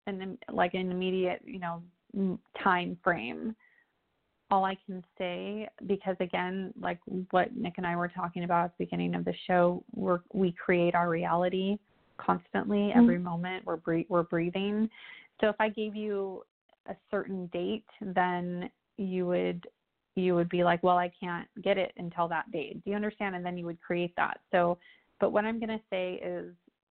[0.07, 1.83] an like an immediate, you know,
[2.63, 3.55] time frame.
[4.51, 6.99] All I can say, because again, like
[7.31, 10.53] what Nick and I were talking about at the beginning of the show, we're, we
[10.53, 11.79] create our reality
[12.19, 12.91] constantly.
[12.93, 14.91] Every moment we're bre- we're breathing.
[15.41, 16.43] So if I gave you
[16.89, 19.69] a certain date, then you would
[20.21, 22.85] you would be like, well, I can't get it until that date.
[22.85, 23.35] Do you understand?
[23.35, 24.41] And then you would create that.
[24.51, 24.79] So,
[25.19, 26.55] but what I'm going to say is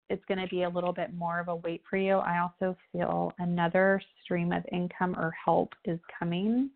[0.09, 2.17] it's going to be a little bit more of a wait for you.
[2.17, 6.69] I also feel another stream of income or help is coming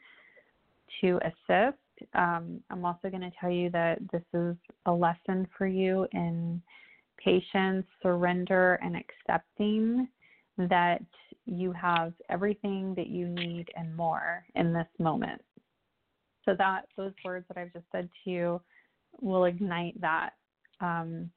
[1.02, 1.78] to assist.
[2.14, 6.62] Um, I'm also going to tell you that this is a lesson for you in
[7.24, 10.08] patience, surrender, and accepting
[10.58, 11.02] that
[11.46, 15.42] you have everything that you need and more in this moment.
[16.50, 18.62] So that those words that I've just said to you
[19.22, 20.32] will ignite that
[20.82, 21.30] um,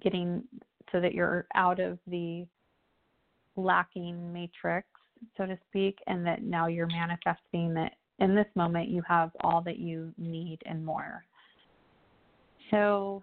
[0.00, 0.44] getting
[0.92, 2.46] so that you're out of the
[3.56, 4.86] lacking matrix,
[5.36, 9.60] so to speak, and that now you're manifesting that in this moment you have all
[9.62, 11.24] that you need and more.
[12.70, 13.22] So,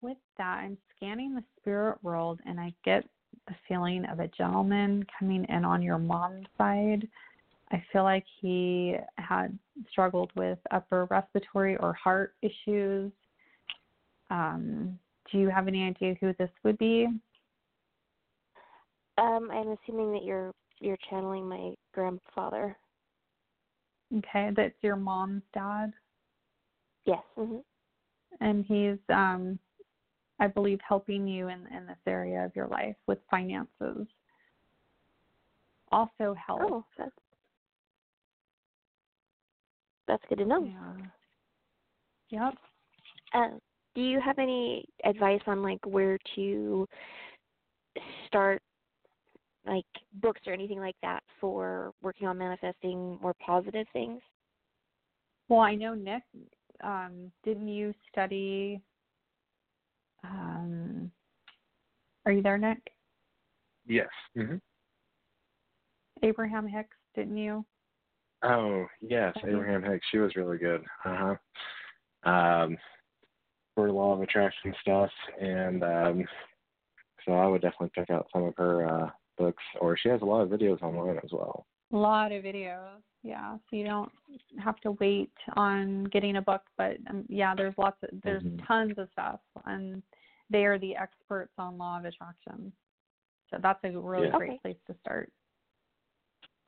[0.00, 3.04] with that, I'm scanning the spirit world and I get
[3.48, 7.08] the feeling of a gentleman coming in on your mom's side.
[7.70, 9.58] I feel like he had
[9.90, 13.12] struggled with upper respiratory or heart issues.
[14.30, 14.98] Um,
[15.30, 17.06] do you have any idea who this would be?
[19.18, 22.76] Um, I'm assuming that you're you're channeling my grandfather.
[24.16, 25.92] Okay, that's your mom's dad,
[27.04, 27.22] Yes.
[27.36, 27.58] hmm
[28.40, 29.58] and he's, um,
[30.40, 34.06] I believe, helping you in in this area of your life with finances.
[35.90, 36.60] Also, health.
[36.62, 36.84] Oh,
[40.08, 40.64] that's that's good to know.
[42.30, 42.44] Yeah.
[42.46, 42.54] Yep.
[43.34, 43.58] Um,
[43.94, 46.86] do you have any advice on like where to
[48.26, 48.62] start
[49.66, 49.84] like
[50.14, 54.20] books or anything like that for working on manifesting more positive things?
[55.48, 56.22] Well, I know Nick.
[56.82, 58.80] Um, didn't you study?
[60.24, 61.10] Um,
[62.26, 62.78] are you there, Nick?
[63.86, 64.08] Yes.
[64.34, 64.56] hmm
[66.22, 67.64] Abraham Hicks, didn't you?
[68.42, 70.06] Oh yes, Abraham Hicks.
[70.10, 70.82] She was really good.
[71.04, 71.34] Uh
[72.24, 72.30] huh.
[72.30, 72.76] Um,
[73.74, 75.10] for law of attraction stuff,
[75.40, 76.24] and um,
[77.24, 80.24] so I would definitely check out some of her uh, books, or she has a
[80.24, 81.66] lot of videos online as well.
[81.92, 83.00] A lot of videos.
[83.22, 84.10] Yeah, so you don't
[84.58, 88.66] have to wait on getting a book, but um, yeah, there's lots of there's Mhm.
[88.66, 90.02] tons of stuff, and
[90.50, 92.72] they are the experts on law of attraction.
[93.50, 94.36] So that's a really Yeah.
[94.36, 94.58] great Okay.
[94.58, 95.32] place to start.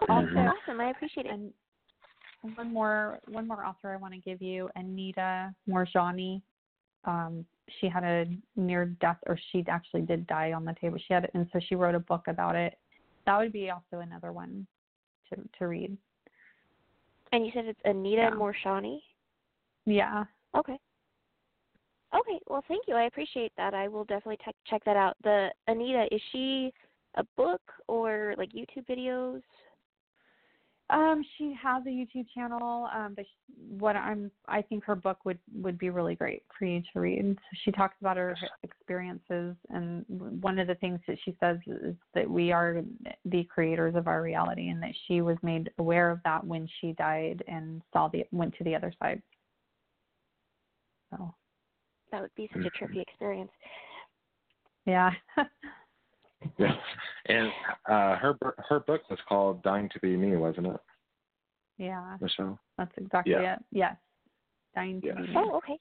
[0.03, 0.49] Okay, Also, Mhm.
[0.49, 0.81] awesome.
[0.81, 1.33] I appreciate it.
[1.33, 1.53] and
[2.43, 6.43] one more one more author I want to give you, Anita Moorjani.
[7.05, 7.45] Um,
[7.81, 8.27] she had a
[8.57, 10.99] near death, or she actually did die on the table.
[11.07, 12.79] She had, it and so she wrote a book about it.
[13.27, 14.67] That would be also another one
[15.29, 15.97] to to read.
[17.33, 18.31] And you said it's Anita Yeah.
[18.31, 19.01] Morshani?
[19.87, 20.25] Yeah,
[20.57, 20.79] Okay.
[22.13, 22.97] Okay, well, thank you.
[22.97, 23.73] I appreciate that.
[23.73, 25.17] I will definitely te- check that out.
[25.23, 26.73] The Anita, is she
[27.15, 29.43] a book or like YouTube videos?
[30.91, 33.29] Um, she has a YouTube channel, um, but sh
[33.79, 37.37] what I'm, I think her book would would be really great for you to read.
[37.39, 41.95] So she talks about her experiences, and one of the things that she says is
[42.15, 42.83] that we are
[43.25, 46.93] the creators of our reality, and that she was made aware of that when she
[46.95, 49.23] died and saw the went to the other side.
[51.11, 51.33] So,
[52.11, 53.53] That would be such a trippy experience.
[54.87, 55.13] yeah,
[56.59, 56.73] Yeah,
[57.27, 57.49] and
[57.87, 58.35] uh, her
[58.69, 60.81] her book was called "Dying to Be Me," wasn't it,
[61.79, 62.59] yeah, Michele?
[62.79, 63.55] that's exactly Yeah.
[63.55, 63.59] it.
[63.73, 63.97] Yes,
[64.75, 65.23] dying to be.
[65.23, 65.35] me.
[65.37, 65.79] Oh, okay.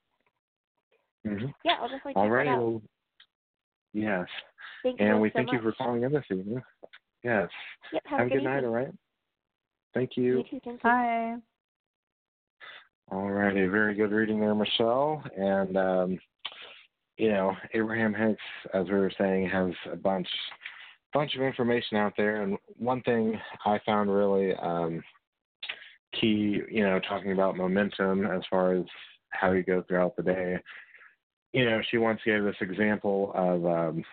[1.26, 1.48] Mm-hmm.
[1.64, 2.48] Yeah, I'll definitely check All that right.
[2.48, 2.62] out.
[2.62, 2.82] Well,
[3.94, 4.28] yes,
[4.84, 6.62] Thank and both we so thank you for calling in this evening.
[7.24, 7.50] Yes.
[7.92, 8.64] Yep, have, Have a good, night.
[8.64, 8.94] All right.
[9.94, 10.44] Thank You you.
[10.44, 10.90] too, thank you.
[10.90, 11.36] Hi.
[13.12, 15.24] All righty, very good reading there, Michele.
[15.36, 16.20] And um,
[17.20, 18.42] you know, Abraham Hicks,
[18.74, 20.28] as we were saying, has a bunch
[21.14, 22.44] bunch of information out there.
[22.44, 25.04] And one thing I found really um,
[26.20, 28.86] key, you know, talking about momentum as far as
[29.32, 30.60] how you go throughout the day.
[31.52, 34.04] You know, she once gave this example of um,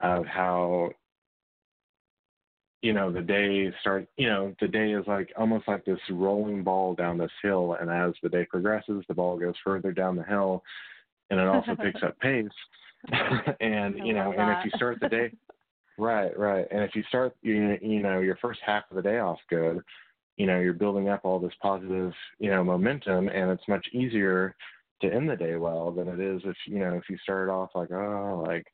[0.00, 0.90] of how
[2.80, 6.62] you know the day start you know the day is like almost like this rolling
[6.62, 10.22] ball down this hill and as the day progresses the ball goes further down the
[10.22, 10.62] hill
[11.30, 12.46] and it also picks up pace
[13.60, 15.32] and you know and if you start the day
[15.98, 19.18] right right and if you start you, you know your first half of the day
[19.18, 19.80] off good
[20.36, 24.54] you know you're building up all this positive you know momentum and it's much easier
[25.00, 27.70] to end the day well than it is if you know if you start off
[27.74, 28.66] like oh like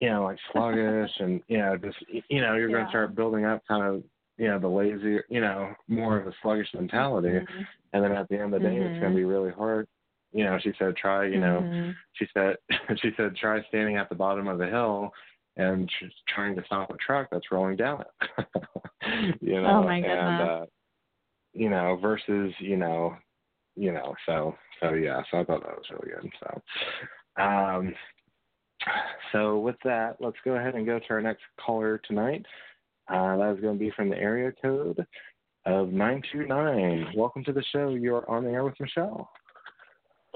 [0.00, 3.44] you know like sluggish and you know just you know you're going to start building
[3.44, 4.02] up kind of
[4.38, 7.66] you know the lazy you know more of a sluggish mentality Mhm.
[7.92, 9.16] and then at the end of the day it's going Mhm.
[9.16, 9.86] to be really hard
[10.32, 11.60] you know she said try you know.
[11.62, 11.94] Mhm.
[12.12, 12.56] she said
[13.02, 15.10] she said try standing at the bottom of the hill
[15.56, 18.46] and tr- trying to stop a truck that's rolling down it.
[19.40, 20.66] You know Oh, my and uh
[21.54, 23.16] you know versus you know
[23.74, 27.94] you know so so yeah so i thought that was really good so um
[29.32, 32.44] so with that let's go ahead and go to our next caller tonight.
[33.08, 35.04] Uh that is going to be from the area code
[35.64, 37.90] of 929 welcome to the show.
[37.90, 39.30] You're on the air with michele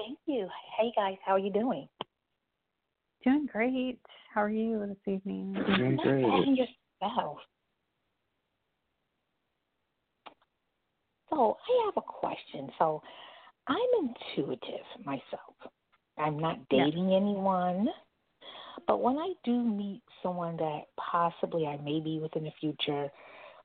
[0.03, 0.49] Thank you.
[0.77, 1.87] Hey guys, how are you doing?
[3.23, 3.99] Doing great.
[4.33, 5.53] How are you this evening?
[5.77, 7.37] doing great bad yourself.
[11.29, 12.69] So I have a question.
[12.77, 13.01] So
[13.67, 13.77] I'm
[14.35, 15.55] intuitive myself.
[16.17, 16.85] I'm not Yeah.
[16.85, 17.87] dating anyone,
[18.87, 23.09] but when I do meet someone that possibly I may be with in the future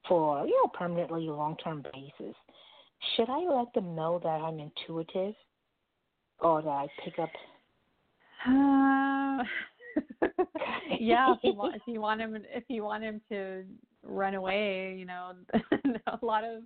[0.06, 2.36] for you know permanently long term basis,
[3.14, 5.34] should I let them know that I'm intuitive,
[6.40, 7.30] or that I pick up?
[8.46, 9.44] Uh,
[11.00, 13.64] yeah, if you want if you want him if you want him to
[14.02, 15.32] run away, you know,
[16.06, 16.62] a lot of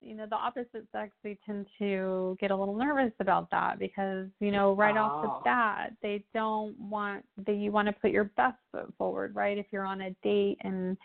[0.00, 4.26] you know the opposite sex they tend to get a little nervous about that because
[4.38, 5.00] you know right oh.
[5.00, 5.42] off the oh.
[5.44, 9.66] bat they don't want they you want to put your best foot forward right if
[9.72, 10.96] you're on a date and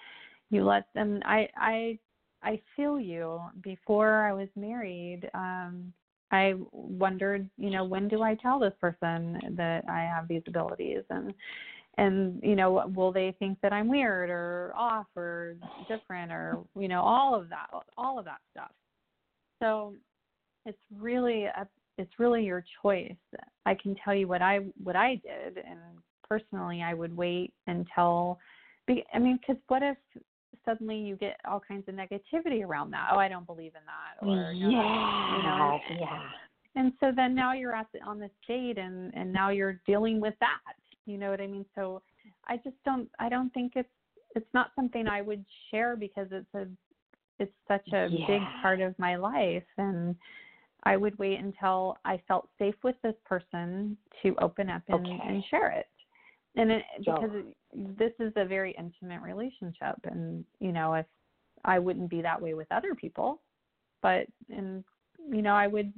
[0.49, 1.97] you let them i i
[2.43, 5.91] i feel you before i was married um
[6.31, 11.03] i wondered you know when do i tell this person that i have these abilities?
[11.09, 11.33] And
[11.97, 15.55] and you know will they think that i'm weird or off or
[15.87, 17.67] different or you know all of that
[17.97, 18.71] all of that stuff.
[19.61, 19.93] So
[20.65, 21.67] it's really a,
[21.97, 23.11] it's really your choice.
[23.65, 25.79] I can tell you what i what i did and
[26.27, 28.39] personally i would wait until
[29.13, 29.97] i mean because what if
[30.65, 34.25] suddenly you get all kinds of negativity around that oh i don't believe in that
[34.25, 36.21] or yeah you know, yeah
[36.75, 40.21] and so then now you're at the, on this date and and now you're dealing
[40.21, 41.65] with that you know what I mean?
[41.75, 42.01] So
[42.47, 43.89] I just don't I don't think it's
[44.35, 46.67] it's not something I would share because it's a
[47.39, 48.27] it's such a yeah.
[48.27, 50.15] big part of my life and
[50.83, 55.19] I would wait until I felt safe with this person to open up and, okay.
[55.27, 55.87] and share it.
[56.55, 57.31] And it, because
[57.97, 61.05] this is a very intimate relationship and you know if
[61.63, 63.41] I wouldn't be that way with other people,
[64.01, 64.83] but and
[65.31, 65.93] you know I would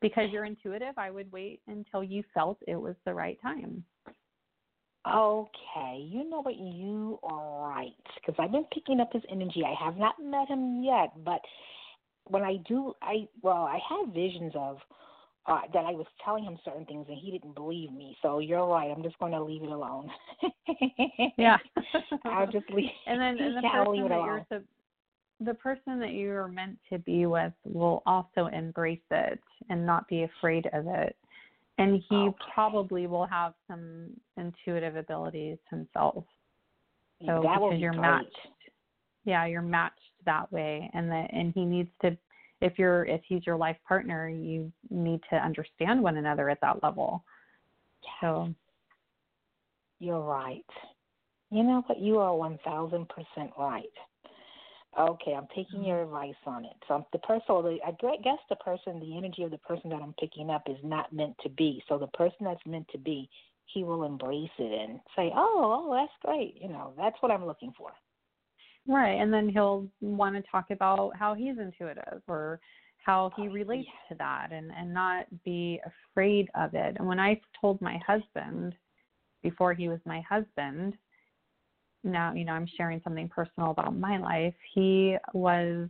[0.00, 3.84] because you're intuitive, I would wait until you felt it was the right time.
[5.10, 6.56] Okay, you know what?
[6.56, 7.92] You are right.
[8.14, 9.62] Because I've been picking up his energy.
[9.64, 11.40] I have not met him yet, but
[12.26, 14.78] when I do, I well, I have visions of
[15.46, 18.16] uh, that I was telling him certain things and he didn't believe me.
[18.22, 18.90] So you're right.
[18.90, 20.10] I'm just going to leave it alone.
[21.38, 21.58] yeah,
[22.24, 22.90] I'll just leave.
[23.06, 24.64] And then and the yeah, person that you're the,
[25.44, 30.08] the person that you are meant to be with will also embrace it and not
[30.08, 31.16] be afraid of it
[31.78, 32.36] and he okay.
[32.52, 36.24] probably will have some intuitive abilities himself.
[37.26, 38.02] So that because be you're great.
[38.02, 38.48] matched,
[39.24, 42.16] yeah, you're matched that way, and that and he needs to.
[42.64, 46.82] If you're if he's your life partner, you need to understand one another at that
[46.82, 47.22] level.
[48.20, 48.54] So
[50.00, 50.64] you're right.
[51.50, 52.00] You know what?
[52.00, 53.84] You are one thousand percent right.
[54.98, 56.14] Okay, I'm taking your mm-hmm.
[56.14, 56.76] advice on it.
[56.88, 57.90] So the person, or the, I
[58.22, 61.34] guess the person, the energy of the person that I'm picking up is not meant
[61.42, 61.82] to be.
[61.88, 63.28] So the person that's meant to be,
[63.66, 67.44] he will embrace it and say, "Oh, oh, that's great." You know, that's what I'm
[67.44, 67.92] looking for.
[68.86, 72.60] Right, and then he'll want to talk about how he's intuitive or
[72.98, 75.80] how he oh, relates to that, and and not be
[76.12, 76.96] afraid of it.
[76.98, 78.74] And when I told my husband,
[79.42, 80.96] before he was my husband,
[82.04, 85.88] now you know i'm sharing something personal about my life he was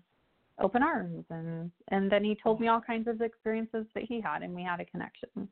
[0.60, 4.42] open arms and and then he told me all kinds of experiences that he had
[4.42, 5.48] and we had a connection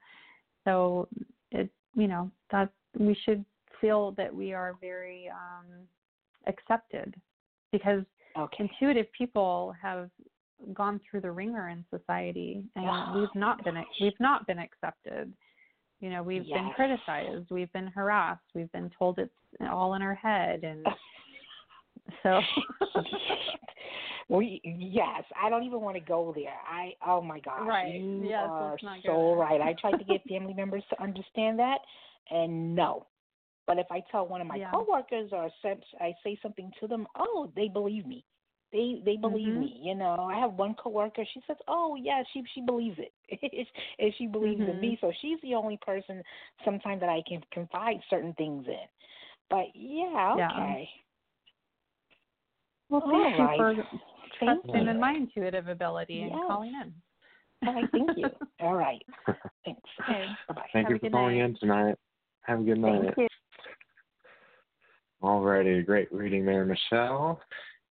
[0.64, 1.08] so
[1.50, 3.44] it you know that we should
[3.80, 5.66] feel that we are very um
[6.46, 7.14] accepted
[7.72, 8.02] because
[8.38, 8.68] okay.
[8.68, 10.10] intuitive people have
[10.72, 15.32] gone through the ringer in society and we've not been we've not been accepted
[16.02, 16.58] you know, we've yes.
[16.58, 19.32] been criticized, we've been harassed, we've been told it's
[19.70, 20.84] all in our head, and
[22.24, 22.40] so.
[24.28, 26.56] well, yes, I don't even want to go there.
[26.68, 27.94] I oh my God, right?
[27.94, 29.60] You yes, are so right.
[29.60, 31.78] I tried to get family members to understand that,
[32.32, 33.06] and no.
[33.66, 34.70] But if I tell one of my yeah.
[34.70, 35.48] coworkers or
[36.00, 38.24] I say something to them, oh, they believe me.
[38.72, 39.60] They they believe mm-hmm.
[39.60, 39.80] me.
[39.82, 41.24] You know, I have one coworker.
[41.34, 43.12] She says, "Oh yeah, she she believes it,
[43.98, 44.70] and she believes mm-hmm.
[44.70, 46.22] in me." So she's the only person
[46.64, 48.86] sometimes that I can confide certain things in.
[49.50, 50.40] But yeah, okay.
[50.40, 51.02] Yeah.
[52.88, 53.58] Well, thank All you right.
[53.58, 53.74] for
[54.40, 54.90] thank trusting you.
[54.90, 56.30] in my intuitive ability yes.
[56.32, 57.68] and calling in.
[57.68, 58.28] All right, thank you.
[58.60, 59.02] All right,
[59.66, 59.80] thanks.
[60.08, 60.26] Okay.
[60.48, 60.62] Bye bye.
[60.72, 61.44] Thank Have you for calling night.
[61.44, 61.94] in tonight.
[62.42, 63.14] Have a good night.
[65.22, 67.40] Alrighty, great reading there, Michele.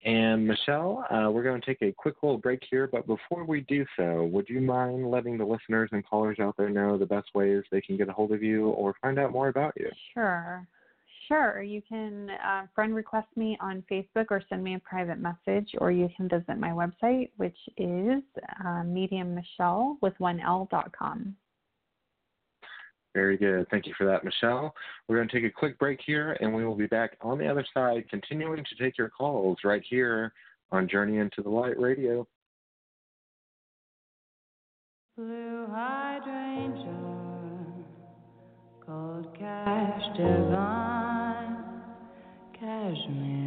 [0.05, 3.63] And Michele, uh, we're going to take a quick little break here, but before we
[3.63, 7.29] do so, would you mind letting the listeners and callers out there know the best
[7.35, 9.91] ways they can get a hold of you or find out more about you?
[10.15, 10.67] Sure.
[11.27, 11.61] Sure.
[11.61, 15.91] You can uh, friend request me on Facebook or send me a private message, or
[15.93, 18.23] you can visit my website, which is
[18.65, 20.41] uh, mediummichele with one.
[23.19, 23.67] Very good.
[23.69, 24.73] Thank you for that, Michele.
[25.09, 27.49] We're going to take a quick break here, and we will be back on the
[27.49, 30.33] other side, continuing to take your calls right here
[30.71, 32.29] on Journey into the Light Radio.
[35.17, 36.85] Blue hydrangea,
[39.37, 41.57] cash divine,
[42.55, 43.38] cashmere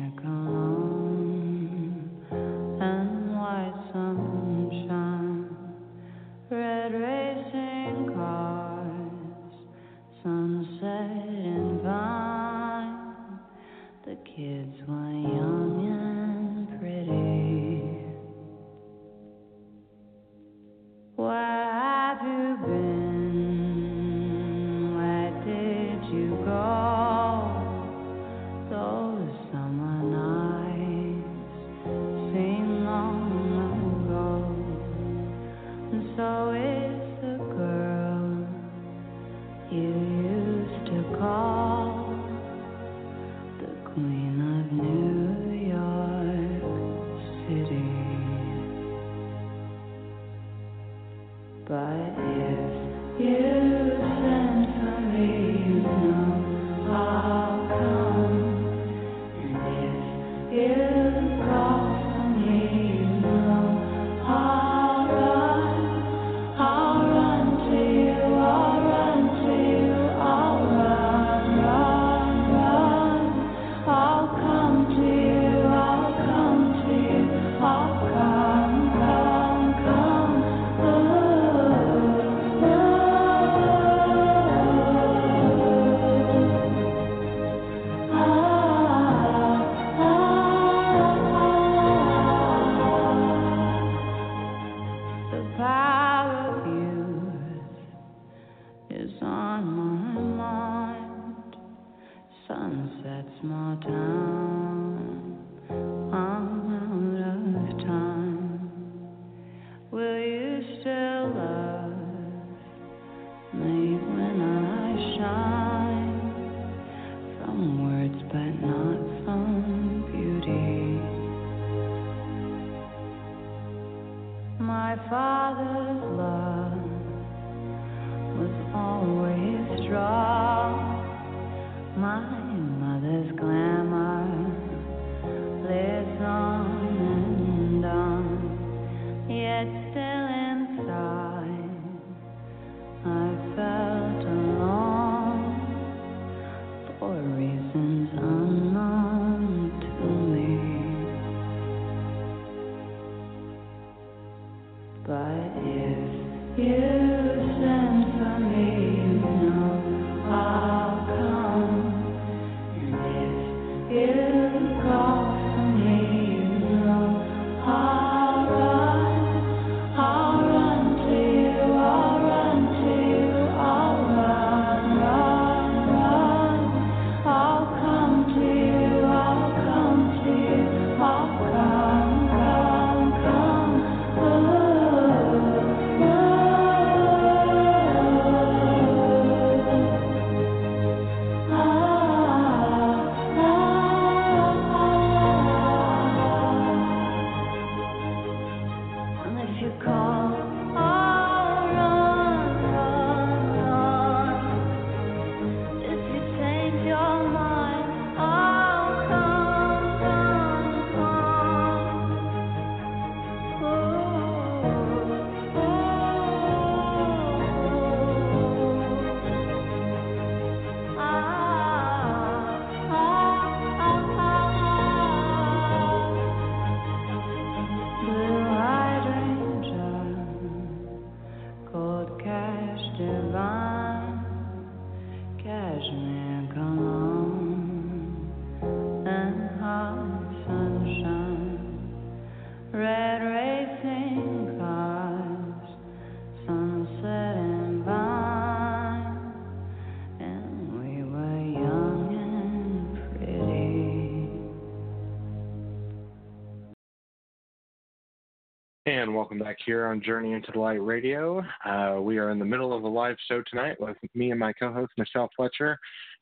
[259.22, 261.44] welcome back here on Journey into the Light Radio.
[261.64, 264.52] Uh, we are in the middle of a live show tonight with me and my
[264.52, 265.78] co host, Michele Fletcher,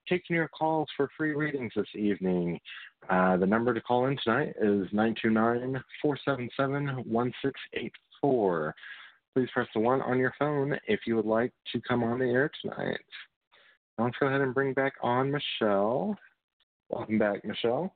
[0.10, 2.60] taking your calls for free readings this evening.
[3.10, 8.76] Uh, the number to call in tonight is 929 477 1684.
[9.34, 12.26] Please press the 1 on your phone if you would like to come on the
[12.26, 13.00] air tonight.
[13.98, 16.18] Let's go ahead and bring back on Michele.
[16.90, 17.94] Welcome back, Michele.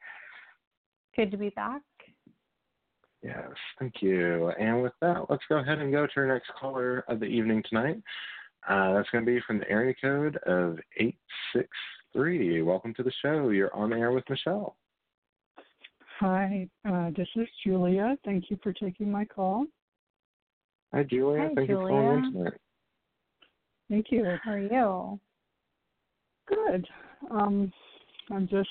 [1.18, 1.82] Good to be back.
[3.24, 3.50] Yes,
[3.80, 4.52] thank you.
[4.60, 7.64] And with that, let's go ahead and go to our next caller of the evening
[7.70, 8.02] tonight.
[8.68, 12.62] Uh, that's going to be from the area code of 863.
[12.64, 13.50] Welcome to the show.
[13.50, 14.76] You're on air with Michele.
[16.20, 18.18] Hi, uh, this is Julia.
[18.26, 19.66] Thank you for taking my call.
[20.94, 21.44] Hi, Julia.
[21.44, 22.32] Hi, thank you for calling in Julia.
[22.32, 22.60] tonight.
[23.90, 24.38] Thank you.
[24.44, 25.20] How are you?
[26.48, 26.88] Good.
[27.32, 27.72] Um,
[28.32, 28.70] I'm just,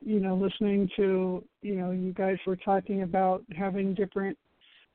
[0.00, 4.36] you know, listening to, you know, you guys were talking about having different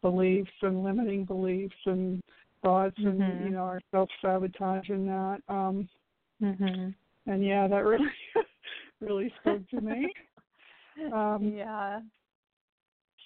[0.01, 2.21] beliefs and limiting beliefs and
[2.61, 3.45] thoughts and, Mhm.
[3.45, 5.41] you know, our self sabotage and that.
[5.47, 5.89] Um,
[6.41, 6.93] Mhm.
[7.25, 8.11] and yeah, that really,
[8.99, 10.13] really spoke to me.
[11.11, 12.01] Um, yeah.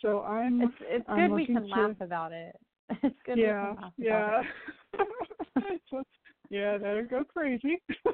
[0.01, 2.55] so I'm, It's it's I'm good we can to- laugh about it.
[3.03, 4.43] It's good yeah, we can laugh yeah.
[4.95, 6.03] about So,
[6.49, 7.81] yeah, that'll go crazy.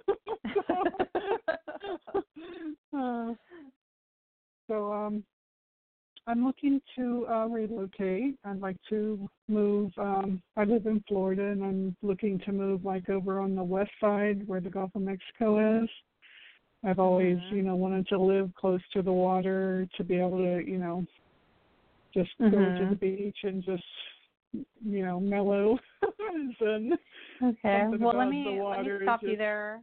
[2.97, 3.34] uh,
[4.67, 5.23] so um,
[6.25, 8.36] I'm looking to uh, relocate.
[8.45, 9.91] I'd like to move.
[9.97, 13.91] Um, I live in Florida, and I'm looking to move like over on the west
[13.99, 15.89] side where the Gulf of Mexico is.
[16.86, 17.51] I've always, Mhm.
[17.51, 21.05] you know, wanted to live close to the water to be able to, you know,
[22.13, 22.89] just go to Mhm.
[22.89, 23.84] the beach and just,
[24.54, 25.78] you know, mellow
[26.62, 26.93] and
[27.41, 27.86] Okay.
[27.99, 29.82] Well, let me let me stop you there.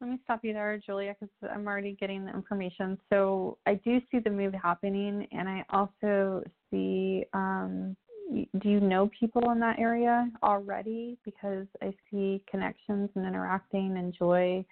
[0.00, 2.98] Let me stop you there, Julia, because I'm already getting the information.
[3.10, 7.24] So I do see the move happening, and I also see.
[7.32, 7.96] Um,
[8.32, 11.18] do you know people in that area already?
[11.24, 14.64] Because I see connections and interacting and joy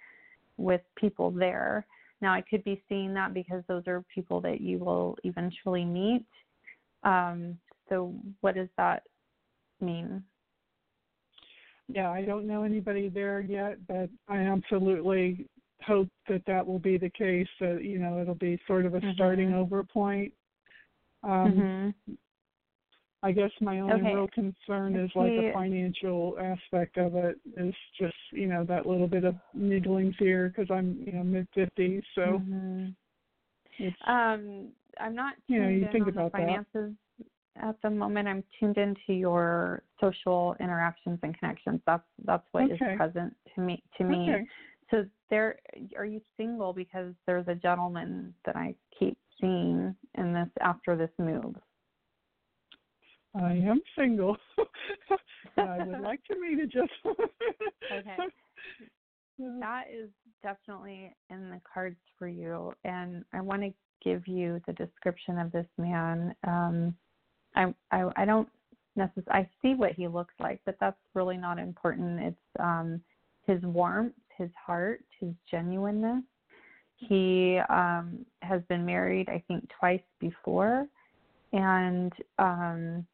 [0.57, 1.85] with people there.
[2.21, 6.25] Now I could be seeing that because those are people that you will eventually meet.
[7.03, 7.57] Um,
[7.89, 9.03] so what does that
[9.81, 10.23] mean?
[11.87, 15.47] yeah, I don't know anybody there yet, but I absolutely
[15.81, 17.47] hope that that will be the case.
[17.59, 19.61] That you know, it'll be sort of a starting Mhm.
[19.61, 20.33] over point.
[21.23, 21.93] Um, Mhm.
[23.21, 24.13] I guess my only Okay.
[24.15, 29.07] real concern is like the financial aspect of it is just you know that little
[29.07, 32.95] bit of niggling fear because I'm you know mid fifties, so Mhm.
[33.79, 36.39] it's Um, I'm not You know, you think about that.
[36.39, 36.95] finances
[37.57, 38.27] at the moment.
[38.27, 41.81] I'm tuned into your social interactions and connections.
[41.85, 42.95] That's that's what is Okay.
[42.95, 43.83] present to me.
[43.97, 44.45] To me, okay.
[44.91, 45.59] so there,
[45.97, 46.73] are you single?
[46.73, 51.55] Because there's a gentleman that I keep seeing in this after this move.
[53.35, 54.37] I am single.
[55.57, 57.27] I would like to meet a gentleman.
[57.91, 58.17] Okay.
[59.39, 60.09] That is
[60.43, 63.73] definitely in the cards for you, and I want to
[64.03, 66.35] give you the description of this man.
[66.47, 66.95] Um,
[67.55, 68.47] I, I I don't
[68.95, 72.19] necessarily I see what he looks like, but that's really not important.
[72.19, 73.01] It's um,
[73.45, 76.23] his warmth, his heart, his genuineness.
[76.95, 80.87] He um, has been married, I think, twice before,
[81.51, 83.05] and um,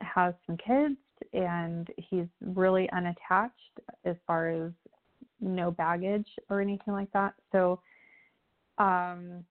[0.00, 0.96] has some kids,
[1.32, 4.72] and he's really unattached as far as
[5.40, 7.34] no baggage or anything like that.
[7.50, 7.80] So,
[8.78, 9.44] um,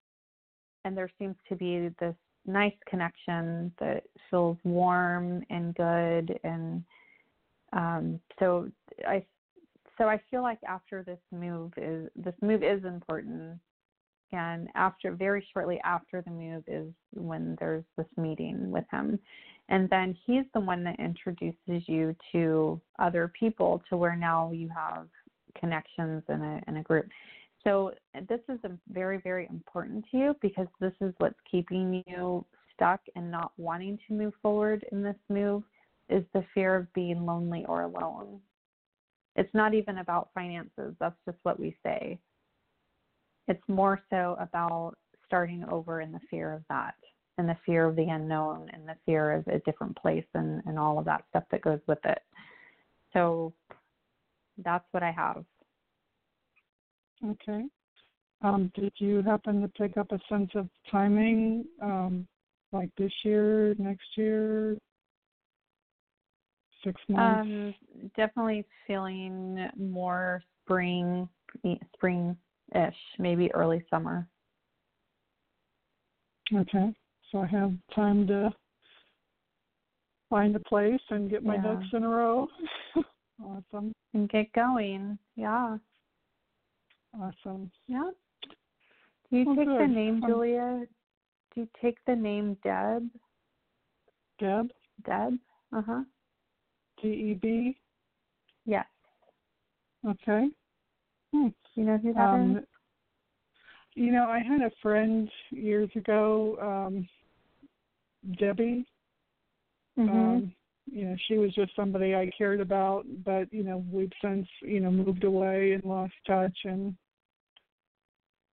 [0.86, 2.16] and there seems to be this
[2.46, 6.84] nice connection that feels warm and good, and
[7.74, 8.70] um, so
[9.08, 9.26] I,
[9.98, 13.60] so I feel like after this move is this move is important,
[14.32, 19.20] and after very shortly after the move is when there's this meeting with him,
[19.70, 24.70] and then he's the one that introduces you to other people to where now you
[24.70, 25.08] have
[25.60, 27.08] connections in a in a group.
[27.66, 27.92] So
[28.30, 28.60] this is
[28.90, 33.98] very very important to you because this is what's keeping you stuck and not wanting
[34.08, 35.64] to move forward in this move
[36.10, 38.40] is the fear of being lonely or alone.
[39.36, 40.94] It's not even about finances.
[41.00, 42.20] That's just what we say.
[43.48, 44.94] It's more so about
[45.26, 46.96] starting over in the fear of that
[47.38, 50.80] and the fear of the unknown and the fear of a different place and, and
[50.80, 52.20] all of that stuff that goes with it.
[53.14, 53.54] So
[54.64, 55.44] that's what I have.
[57.24, 57.64] Okay.
[58.42, 62.28] Um, did you happen to pick up a sense of timing, um,
[62.72, 64.78] like this year, next year,
[66.84, 67.46] six months?
[67.50, 71.28] Um, definitely feeling more spring,
[71.96, 74.28] spring-ish, maybe early summer.
[76.54, 76.94] Okay,
[77.32, 78.54] so I have time to
[80.30, 81.64] find a place and get my Yeah.
[81.64, 82.48] ducks in a row.
[83.44, 85.18] awesome, And get going.
[85.36, 85.78] Yeah.
[87.20, 87.72] Awesome.
[87.88, 88.10] Yeah.
[89.30, 90.86] Do you Well, take the name Um, Julia?
[91.54, 93.10] Do you take the name Deb?
[94.40, 94.72] Deb,
[95.06, 95.40] Deb?
[95.74, 96.04] Uh huh.
[97.02, 97.78] D E B.
[98.66, 98.86] Yes.
[100.08, 100.50] Okay.
[101.32, 101.48] Hmm.
[101.76, 102.64] You know who that Um, is?
[103.96, 107.08] you know, I had a friend years ago, um,
[108.38, 108.86] Debbie.
[109.98, 110.10] Mhm.
[110.10, 110.56] Um,
[110.92, 114.80] you know, she was just somebody I cared about, but you know, we've since you
[114.82, 116.58] know moved away and lost touch.
[116.66, 116.96] And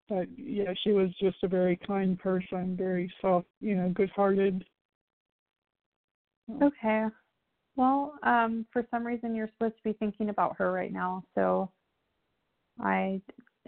[0.09, 4.64] but yeah, she was just a very kind person, very soft, you know, good-hearted.
[6.61, 7.07] Okay.
[7.76, 11.70] Well, um, for some reason you're supposed to be thinking about her right now, so
[12.80, 13.20] I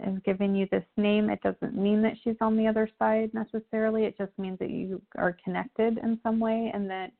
[0.03, 1.29] am giving you this name.
[1.29, 4.03] It doesn't mean that she's on the other side necessarily.
[4.03, 7.11] It just means that you are connected in some way and that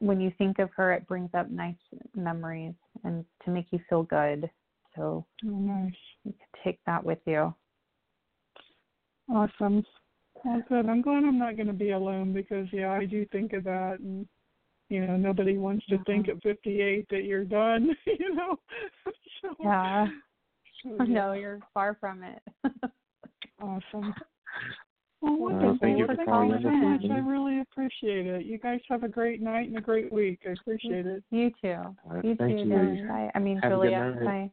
[0.00, 1.74] when you think of her it brings up nice
[2.14, 4.50] memories and to make you feel good.
[4.96, 5.92] So Oh, nice,
[6.24, 7.54] you can take that with you.
[9.32, 9.84] Awesome.
[10.44, 10.86] Well, good.
[10.88, 13.98] I'm glad I'm not going to be alone because yeah, I do think of that,
[14.00, 14.26] and
[14.90, 16.36] you know, nobody wants to think Mhm.
[16.36, 17.96] at 58 that you're done.
[18.06, 18.56] You know.
[19.42, 20.08] so, Yeah.
[20.82, 22.42] so, No, you're far from it.
[23.60, 24.14] Awesome.
[25.20, 25.78] Well, Well, wonderful.
[25.80, 27.00] thank you for calling you in so much.
[27.10, 28.44] I really appreciate it.
[28.44, 30.40] You guys have a great night and a great week.
[30.46, 31.24] I appreciate it.
[31.30, 31.96] you too.
[32.10, 32.68] Uh, You thank too, you.
[32.68, 33.10] Dennis.
[33.10, 34.14] I, I mean Have a good Julia.
[34.20, 34.50] night.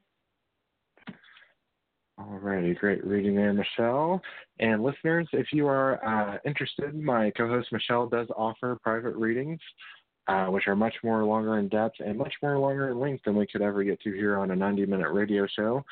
[2.21, 4.21] Alrighty, great reading there, Michele.
[4.59, 9.59] And listeners, if you are uh, interested, my co-host Michele does offer private readings,
[10.27, 13.35] uh, which are much more longer in depth and much more longer in length than
[13.35, 15.83] we could ever get to here on a 90-minute radio show.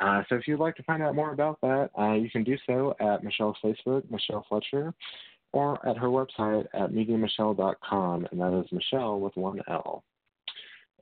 [0.00, 2.56] Uh, so if you'd like to find out more about that, uh, you can do
[2.66, 4.94] so at Michele's Facebook, Michele Fletcher,
[5.52, 10.02] or at her website at mediummichele.com, and that is Michele with one L.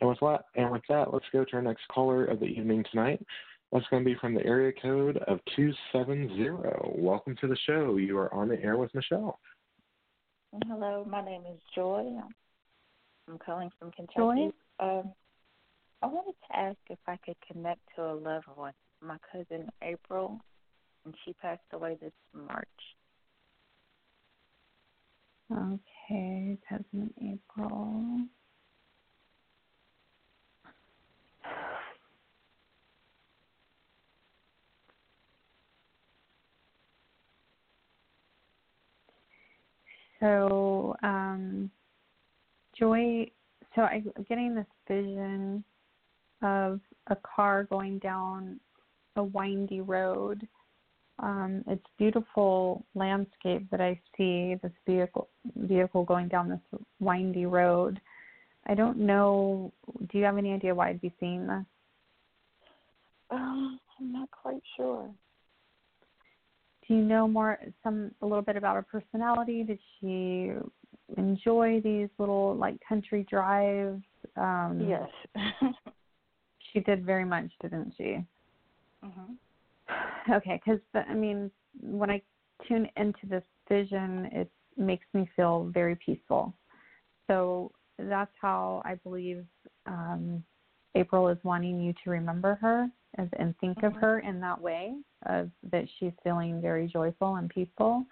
[0.01, 2.85] And with that, and with that, let's go to our next caller of the evening
[2.91, 3.24] tonight.
[3.73, 6.51] That's going to be from the area code of 270.
[6.95, 7.97] Welcome to the show.
[7.97, 9.39] You are on the air with Michele.
[10.66, 12.05] Hello, my name is Joy.
[13.29, 14.18] I'm calling from Kentucky.
[14.18, 14.51] Joy?
[14.79, 15.12] Um,
[16.03, 18.75] I wanted to ask if I could connect to a loved one.
[19.01, 20.39] My cousin April,
[21.07, 22.68] and she passed away this March.
[25.51, 28.27] Okay, cousin April.
[40.23, 41.68] So, um,
[42.79, 43.29] Joy,
[43.75, 45.64] so I'm getting this vision
[46.43, 48.61] of a car going down
[49.16, 50.47] a windy road.
[51.18, 58.01] Um, it's beautiful landscape that I see this vehicle vehicle going down this windy road.
[58.66, 59.73] I don't know.
[60.12, 61.64] Do you have any idea why I'd be seeing this?
[63.33, 65.11] Um, I'm not quite sure.
[66.87, 69.62] Do you know more some a little bit about her personality?
[69.62, 70.51] Did she
[71.16, 74.03] enjoy these little like country drives?
[74.37, 75.09] Um, Yes.
[76.72, 78.24] she did very much, didn't she?
[79.05, 79.37] mhm.
[80.30, 82.22] Okay, because I mean, when I
[82.66, 86.55] tune into this vision, it makes me feel very peaceful.
[87.26, 89.45] So that's how I believe
[89.87, 90.43] um,
[90.95, 92.89] April is wanting you to remember her
[93.19, 94.01] and, and think of Mhm.
[94.01, 94.97] her in that way,
[95.27, 98.07] of that she's feeling very joyful and peaceful.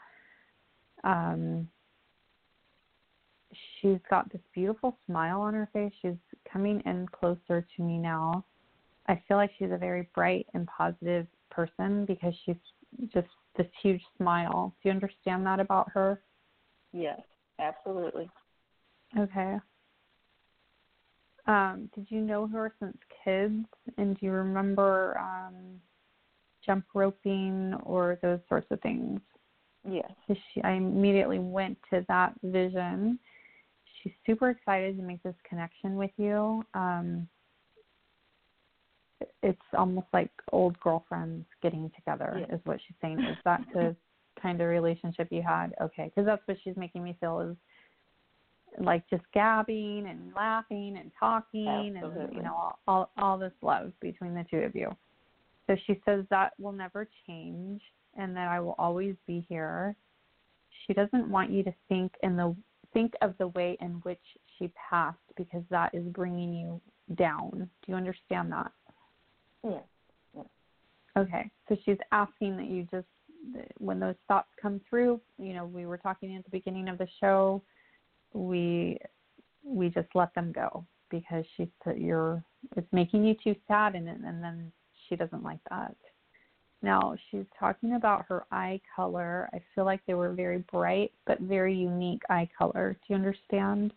[1.04, 1.68] Um,
[3.80, 5.92] she's got this beautiful smile on her face.
[6.02, 8.44] She's coming in closer to me now.
[9.06, 12.56] I feel like she's a very bright and positive person because she's
[13.12, 14.74] just this huge smile.
[14.82, 16.22] Do you understand that about her?
[16.92, 17.20] Yes,
[17.58, 18.30] absolutely.
[19.18, 19.58] Okay.
[21.46, 23.64] Um, did you know her since kids?
[23.98, 25.80] And do you remember um,
[26.64, 29.20] jump roping or those sorts of things?
[29.88, 30.10] Yes.
[30.28, 33.18] She, I immediately went to that vision.
[34.02, 36.62] She's super excited to make this connection with you.
[36.74, 37.28] Um,
[39.42, 42.54] it's almost like old girlfriends getting together, Yeah.
[42.54, 43.20] is what she's saying.
[43.20, 43.96] Is that the
[44.42, 45.74] kind of relationship you had?
[45.80, 47.56] Okay, because that's what she's making me feel is
[48.78, 53.92] like just gabbing and laughing and talking and you know all, all all this love
[54.00, 54.94] between the two of you.
[55.66, 57.80] So she says that will never change
[58.16, 59.94] and that I will always be here.
[60.86, 62.54] She doesn't want you to think in the
[62.92, 64.18] think of the way in which
[64.58, 66.80] she passed because that is bringing you
[67.16, 67.50] down.
[67.52, 68.72] Do you understand that?
[69.62, 69.82] Yes.
[71.16, 71.50] Okay.
[71.68, 73.06] So she's asking that you just
[73.78, 77.08] when those thoughts come through, you know, we were talking at the beginning of the
[77.20, 77.62] show,
[78.32, 78.98] we
[79.64, 82.42] we just let them go because she said you're
[82.76, 84.72] it's making you too sad and and then
[85.08, 85.96] she doesn't like that.
[86.82, 89.50] Now she's talking about her eye color.
[89.52, 92.92] I feel like they were very bright but very unique eye color.
[92.92, 93.92] Do you understand?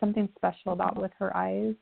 [0.00, 1.74] Something special about with her eyes.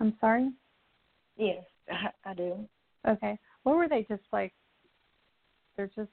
[0.00, 0.50] I'm sorry?
[1.36, 1.64] Yes,
[2.24, 2.68] I do.
[3.08, 3.38] Okay.
[3.62, 4.52] What were they just like?
[5.76, 6.10] They're just,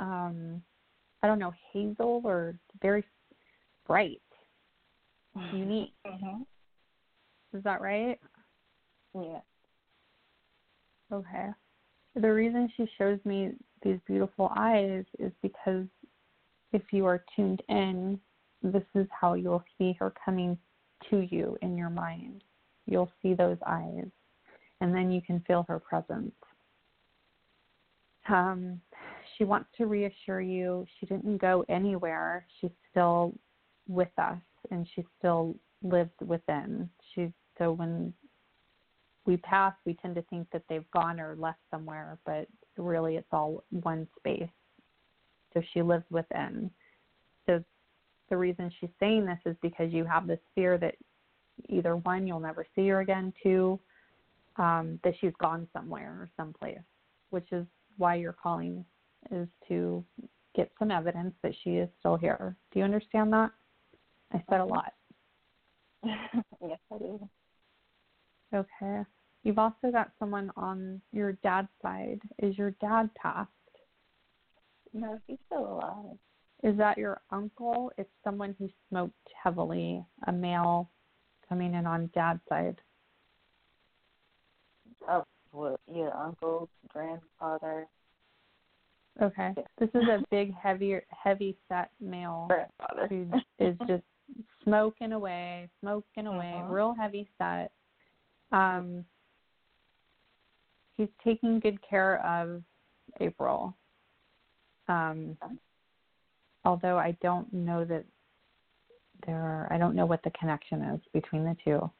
[0.00, 0.62] um,
[1.22, 3.04] I don't know, hazel or very
[3.86, 4.22] bright,
[5.52, 5.92] unique.
[6.06, 6.46] Mhm.
[7.54, 8.18] Is that right?
[9.14, 9.40] Yeah.
[11.12, 11.48] Okay.
[12.14, 13.52] The reason she shows me
[13.82, 15.86] these beautiful eyes is because
[16.72, 18.18] if you are tuned in,
[18.62, 20.56] this is how you'll see her coming
[21.10, 22.44] to you in your mind.
[22.86, 24.08] You'll see those eyes,
[24.80, 26.34] and then you can feel her presence.
[28.28, 28.80] Um,
[29.36, 32.46] she wants to reassure you she didn't go anywhere.
[32.60, 33.34] She's still
[33.88, 34.38] with us,
[34.70, 36.88] and she still lives within.
[37.14, 38.12] She so when
[39.24, 43.28] we pass, we tend to think that they've gone or left somewhere, but really it's
[43.32, 44.48] all one space.
[45.54, 46.70] So she lives within.
[47.46, 47.62] So
[48.30, 50.94] the reason she's saying this is because you have this fear that
[51.68, 53.78] either one, you'll never see her again, two,
[54.56, 56.78] um, that she's gone somewhere or someplace,
[57.30, 57.66] which is
[57.96, 58.84] why you're calling
[59.30, 60.04] is to
[60.54, 62.56] get some evidence that she is still here.
[62.72, 63.50] Do you understand that?
[64.32, 64.92] I said a lot.
[66.04, 67.28] yes, I do.
[68.54, 69.02] Okay.
[69.44, 72.20] You've also got someone on your dad's side.
[72.38, 73.50] Is your dad passed?
[74.92, 76.16] No, he's still alive.
[76.62, 77.90] Is that your uncle?
[77.98, 80.90] It's someone who smoked heavily, a male
[81.48, 82.76] coming in on dad's side.
[85.08, 87.86] Oh, well, yeah, uncle, grandfather,
[89.20, 89.54] Okay.
[89.78, 93.06] This is a big, heavy, heavy set male grandfather.
[93.08, 94.02] who is just
[94.64, 96.70] smoking away, smoking away, Mhm.
[96.70, 97.72] real heavy set.
[98.52, 99.04] Um,
[100.96, 102.64] he's taking good care of
[103.20, 103.76] April.
[104.88, 105.36] Um,
[106.64, 108.06] although I don't know that
[109.26, 111.90] there are, I don't know what the connection is between the two.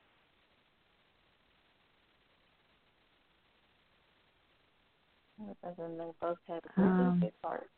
[5.64, 7.68] And then they both had really big hearts.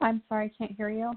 [0.00, 1.12] I'm sorry, I can't hear you.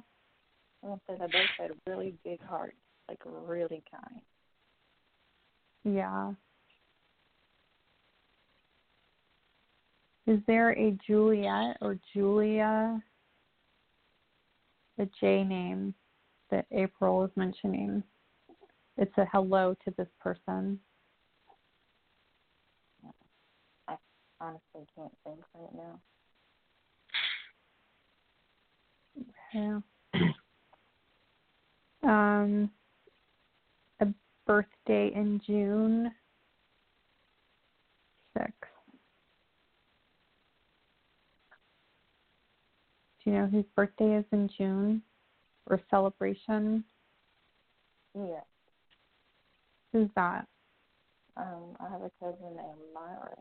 [0.83, 2.75] I want to say they both had really big hearts,
[3.07, 4.21] like really kind.
[5.83, 6.33] Yeah.
[10.27, 13.01] Is there a Juliet or Julia,
[14.97, 15.93] a J name
[16.49, 18.03] that April is mentioning?
[18.97, 20.79] It's a hello to this person.
[24.41, 25.99] Honestly, can't think right now.
[29.53, 29.79] Yeah.
[32.03, 32.69] Um,
[33.99, 34.05] a
[34.45, 36.11] birthday in June.
[38.37, 38.51] Six.
[43.23, 45.01] Do you know whose birthday is in June
[45.67, 46.83] or celebration?
[48.13, 48.41] Yeah.
[49.91, 50.47] Who's that?
[51.37, 53.35] Um, I have a cousin named Myra.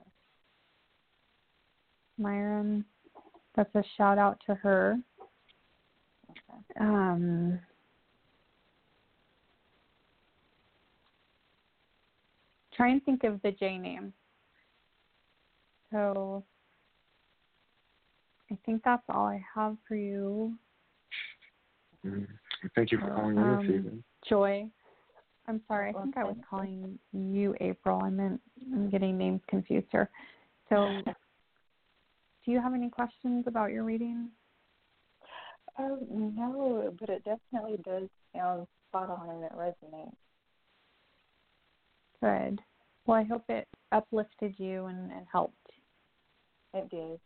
[2.18, 2.84] Myron.
[3.56, 4.96] That's a shout out to her.
[6.80, 7.58] Um,
[12.74, 14.12] try and think of the J name.
[15.92, 16.44] So
[18.50, 20.54] I think that's all I have for you.
[22.04, 22.26] Mm.
[22.74, 24.04] Thank you for calling in Um, this evening.
[24.28, 24.68] Joy.
[25.47, 28.01] I'm sorry, I think I was calling you April.
[28.02, 28.40] I meant
[28.72, 30.09] I'm getting names confused here.
[30.70, 31.05] So
[32.44, 34.28] do you have any questions about your reading?
[35.78, 40.14] Oh no, but it definitely does sound spot on and it resonates.
[42.20, 42.60] Good.
[43.06, 45.56] Well, I hope it uplifted you and, and helped.
[46.72, 47.20] It did.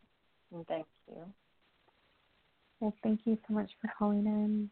[0.52, 1.22] And thank you.
[2.80, 4.70] Well, thank you so much for calling in.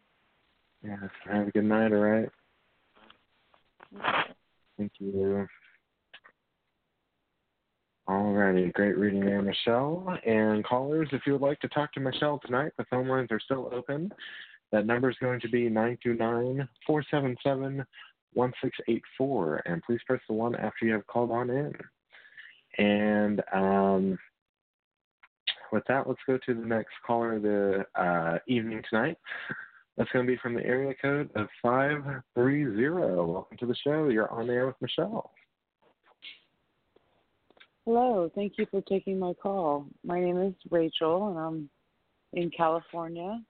[0.82, 1.10] Yes.
[1.30, 2.28] Have a good night, all right?
[4.76, 5.46] Thank you.
[8.08, 10.16] Alrighty, great reading there, Michele.
[10.24, 13.40] And callers, if you would like to talk to Michele tonight, the phone lines are
[13.40, 14.12] still open.
[14.70, 17.84] That number is going to be 929 477
[18.34, 19.62] 1684.
[19.66, 21.72] And please press the one after you have called on in.
[22.78, 24.18] And um,
[25.72, 29.18] with that, let's go to the next caller of the uh, evening tonight.
[29.96, 32.90] That's going to be from the area code of 530.
[33.32, 34.08] Welcome to the show.
[34.10, 35.32] You're on the air with Michele.
[37.86, 39.86] Hello, thank you for taking my call.
[40.04, 41.70] My name is Rachel, and I'm
[42.32, 43.40] in California.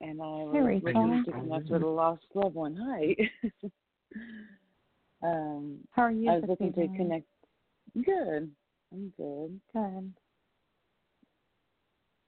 [0.00, 2.76] And I was looking to connect with a lost loved one.
[2.80, 3.16] Hi.
[5.24, 6.30] um, How are you?
[6.30, 7.26] I was looking to connect.
[8.04, 8.48] Good.
[8.92, 9.60] I'm good.
[9.72, 10.12] Good.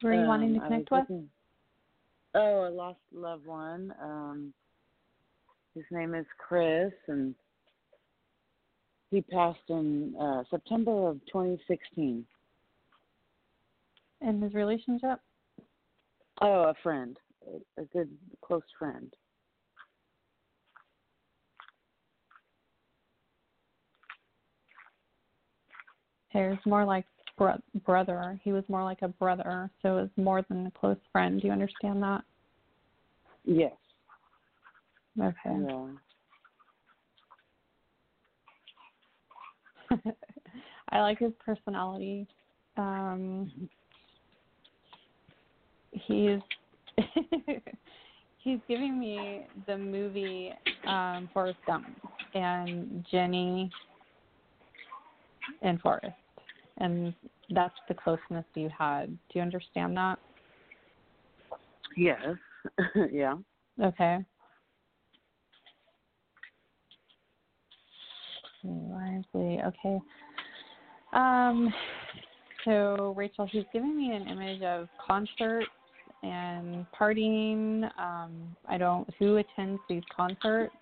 [0.03, 1.01] Who are you wanting to Um, connect with?
[1.01, 1.31] looking-
[2.36, 3.95] Oh, a lost loved one.
[4.03, 4.53] Um,
[5.77, 7.36] his name is Chris, and
[9.10, 12.24] he passed in uh, September of 2016.
[14.20, 15.20] And his relationship?
[16.40, 17.16] Oh, a friend,
[17.76, 18.10] a, good
[18.43, 19.12] close friend.
[26.35, 27.05] Was more like
[27.39, 28.40] bro- brother.
[28.43, 31.40] He was more like a brother, so it was more than a close friend.
[31.40, 32.22] Do you understand that?
[33.44, 33.72] Yes.
[35.20, 35.35] Okay.
[35.47, 35.86] Yeah.
[40.91, 42.27] I like his personality.
[42.77, 43.69] Um,
[45.93, 46.41] he's
[48.39, 50.53] he's giving me the movie
[50.87, 51.87] um, Forrest Gump
[52.35, 53.71] and Jenny
[55.62, 56.15] and Forrest,
[56.79, 57.15] and
[57.51, 59.07] that's the closeness you had.
[59.07, 60.19] Do you understand that?
[61.97, 62.37] Yes.
[63.12, 63.35] yeah.
[63.83, 64.19] Okay.
[68.65, 69.61] Lively.
[69.62, 70.01] Okay.
[71.12, 71.73] Um.
[72.65, 75.66] So Rachel, he's giving me an image of concerts
[76.23, 77.85] and partying.
[77.99, 78.57] Um.
[78.69, 79.09] I don't.
[79.19, 80.74] Who attends these concerts?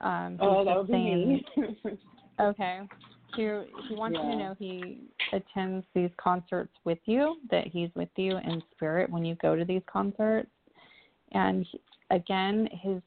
[0.00, 0.38] Um.
[0.40, 1.44] Oh, that would be me.
[2.40, 2.80] Okay.
[3.36, 3.42] He
[3.88, 5.00] he wants you to know he
[5.32, 9.64] attends these concerts with you, that he's with you in spirit when you go to
[9.64, 10.50] these concerts.
[11.32, 11.80] And he-
[12.10, 13.02] again, his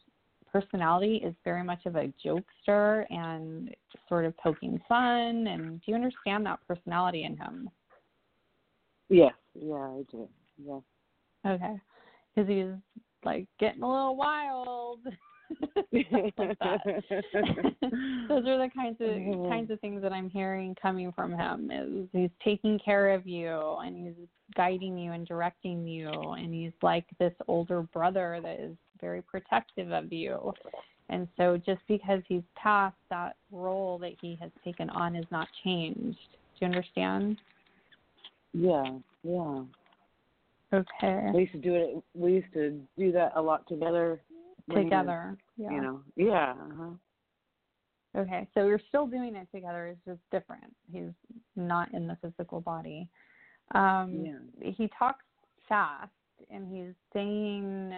[0.51, 3.73] personality is very much of a jokester and
[4.09, 5.47] sort of poking fun.
[5.47, 7.69] And do you understand that personality in him?
[9.09, 9.33] yes.
[9.53, 10.29] Yeah, I do.
[10.65, 10.79] Yeah.
[11.45, 11.75] Okay.
[12.33, 12.71] Because he's
[13.25, 14.99] like getting a little wild.
[15.91, 16.33] Like.
[16.37, 16.55] Those
[18.47, 19.49] are the kinds of Mhm.
[19.49, 21.69] kinds of things that I'm hearing coming from him.
[21.69, 24.15] Is he's taking care of you and he's
[24.55, 29.91] guiding you and directing you and he's like this older brother that is very protective
[29.91, 30.53] of you.
[31.09, 35.47] And so just because he's passed that role that he has taken on has not
[35.63, 36.17] changed.
[36.31, 37.37] Do you understand?
[38.53, 38.97] Yeah.
[39.23, 39.63] Yeah.
[40.73, 41.31] Okay.
[41.33, 42.03] We used to do it.
[42.13, 44.21] We used to do that a lot together.
[44.67, 45.37] he was, Together.
[45.57, 45.71] Yeah.
[45.71, 46.01] You know.
[46.15, 46.51] Yeah.
[46.51, 46.91] Uh-huh.
[48.13, 49.87] Okay, so you're still doing it together.
[49.87, 50.75] It's just different.
[50.91, 51.11] He's
[51.55, 53.07] not in the physical body.
[53.73, 54.71] Um, Yeah.
[54.71, 55.23] He talks
[55.69, 56.11] fast,
[56.49, 57.93] and he's saying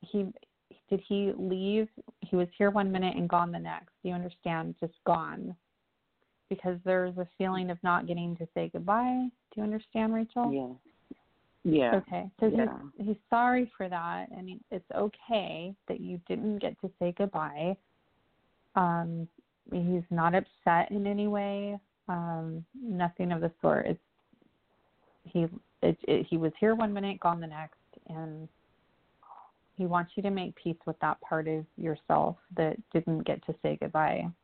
[0.00, 0.26] he
[0.88, 1.88] did he leave?
[2.20, 3.90] He was here one minute and gone the next.
[4.02, 4.74] Do you understand?
[4.80, 5.54] Just gone,
[6.48, 9.28] because there's a feeling of not getting to say goodbye.
[9.52, 10.52] Do you understand, Rachel?
[10.52, 10.74] Yeah.
[11.62, 11.96] Yeah.
[11.96, 12.78] Okay, so Yeah.
[12.96, 17.12] he's he's sorry for that, and he- it's okay that you didn't get to say
[17.12, 17.76] goodbye.
[18.74, 19.28] Um,
[19.70, 21.78] he's not upset in any way.
[22.08, 23.86] Um, nothing of the sort.
[23.86, 24.00] It's
[25.24, 25.48] he
[25.82, 27.78] it, it, he was here one minute, gone the next,
[28.08, 28.48] and
[29.80, 33.54] he wants you to make peace with that part of yourself that didn't get to
[33.62, 34.28] say goodbye.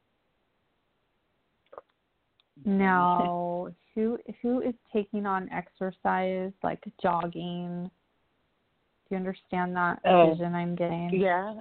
[2.65, 7.85] Now, who who is taking on exercise like jogging?
[7.85, 11.11] Do you understand that Uh, vision I'm getting?
[11.13, 11.61] Yeah.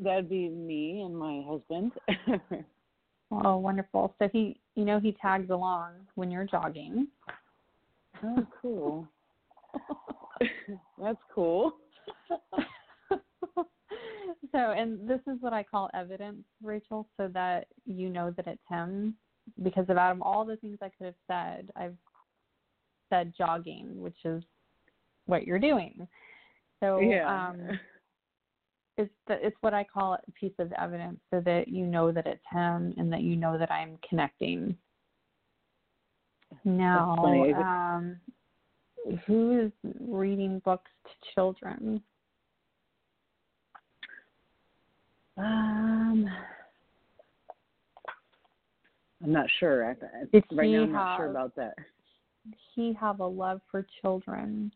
[0.00, 1.92] That'd be me and my husband.
[3.30, 4.14] Oh, wonderful.
[4.18, 7.08] So he, you know, he tags along when you're jogging.
[8.22, 9.08] oh, cool.
[10.98, 11.72] That's cool.
[14.54, 18.62] So, and this is what I call evidence, Rachel, so that you know that it's
[18.68, 19.16] him.
[19.62, 21.96] Because of Adam, all the things I could have said, I've
[23.10, 24.42] said jogging, which is
[25.26, 26.06] what you're doing.
[26.80, 27.48] So, yeah.
[27.48, 27.78] um,
[28.96, 32.26] it's the, it's what I call a piece of evidence, so that you know that
[32.26, 34.76] it's him and that you know that I'm connecting.
[36.64, 37.50] Now, funny.
[37.50, 38.16] Is it- um,
[39.26, 42.02] who is reading books to children?
[45.36, 46.28] Um,
[49.22, 49.86] I'm not sure.
[49.86, 51.74] I, I, right now, I'm not sure about that.
[52.74, 54.72] he have a love for children?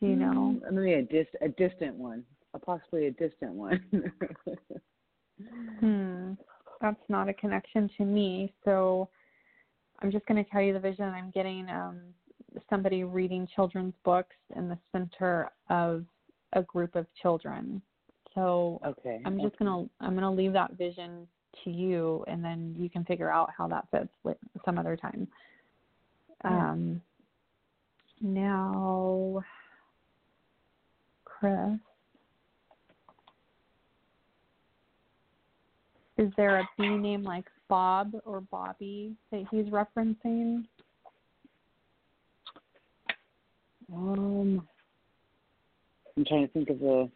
[0.00, 0.60] Do you know?
[0.64, 2.24] Mm, Maybe a dis a distant one,
[2.54, 4.12] a possibly a distant one.
[5.80, 6.32] Hmm.
[6.80, 8.52] That's not a connection to me.
[8.64, 9.08] So
[10.00, 11.04] I'm just going to tell you the vision.
[11.04, 12.00] I'm getting um,
[12.68, 16.04] somebody reading children's books in the center of
[16.52, 17.82] a group of children.
[18.34, 19.20] So okay.
[19.24, 21.26] I'm just gonna I'm gonna leave that vision
[21.64, 25.26] to you, and then you can figure out how that fits with some other time.
[26.44, 26.70] Yeah.
[26.70, 27.02] Um,
[28.20, 29.42] now,
[31.24, 31.78] Chris,
[36.16, 40.64] is there a B name like Bob or Bobby that he's referencing?
[43.92, 44.66] Um,
[46.16, 47.10] I'm trying to think of the.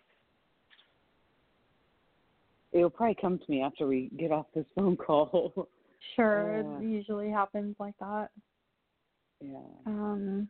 [2.72, 5.68] It'll probably come to me after we get off this phone call.
[6.16, 8.28] Sure, Uh, it usually happens like that.
[9.40, 9.58] yeah.
[9.86, 10.48] Um,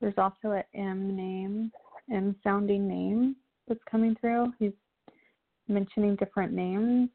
[0.00, 1.72] there's also an M name,
[2.12, 3.36] M sounding name
[3.68, 4.52] that's coming through.
[4.58, 4.72] He's
[5.68, 7.08] mentioning different names.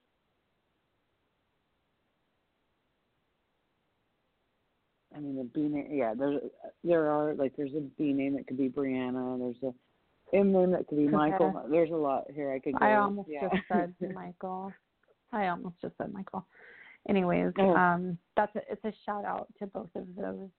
[5.19, 5.87] I mean, the B name.
[5.91, 6.41] Yeah, there's
[6.83, 9.37] there are like there's a B name that could be Brianna.
[9.37, 11.15] There's a M name that could be Okay.
[11.15, 11.65] Michael.
[11.69, 12.85] There's a lot here I could go.
[12.85, 13.49] I almost yeah.
[13.49, 14.71] just said Michael.
[15.33, 16.45] I almost just said Michael.
[17.09, 17.75] Anyways, Oh.
[17.75, 20.49] um, that's a, it's a shout out to both of those,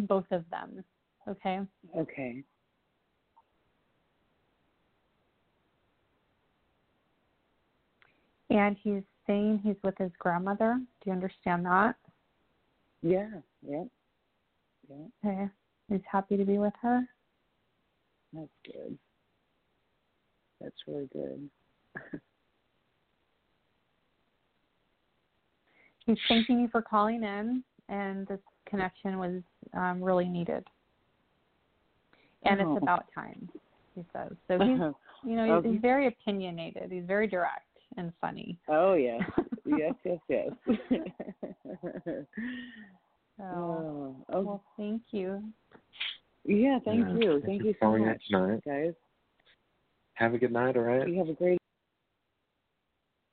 [0.08, 0.84] both of them.
[1.28, 1.60] Okay.
[1.96, 2.44] okay.
[8.50, 10.78] And he's saying he's with his grandmother.
[10.78, 11.96] Do you understand that?
[13.02, 13.28] Yeah.
[13.66, 13.84] Yeah.
[14.90, 15.48] Okay.
[15.88, 17.02] He's happy to be with her.
[18.32, 18.98] That's good.
[20.60, 21.48] That's really good.
[26.06, 29.42] He's thanking you for calling in, and this connection was
[29.74, 30.64] um, really needed.
[32.44, 32.74] And Oh.
[32.74, 33.48] it's about time,
[33.94, 34.32] he says.
[34.46, 34.78] So he's,
[35.28, 36.92] you know, he's, he's very opinionated.
[36.92, 37.62] He's very direct
[37.96, 38.58] and funny.
[38.68, 39.22] oh yes.
[39.64, 39.94] yes.
[40.04, 40.18] Yes.
[40.28, 40.52] Yes.
[43.36, 44.16] So, oh.
[44.32, 44.40] oh.
[44.40, 45.42] well, thank you.
[46.44, 46.78] Yeah.
[46.84, 47.32] Thank Yeah, you.
[47.32, 48.62] thank Thank you you so much, tonight.
[48.64, 48.94] guys.
[50.14, 51.06] Have a good night, all right?
[51.08, 51.58] You have a great.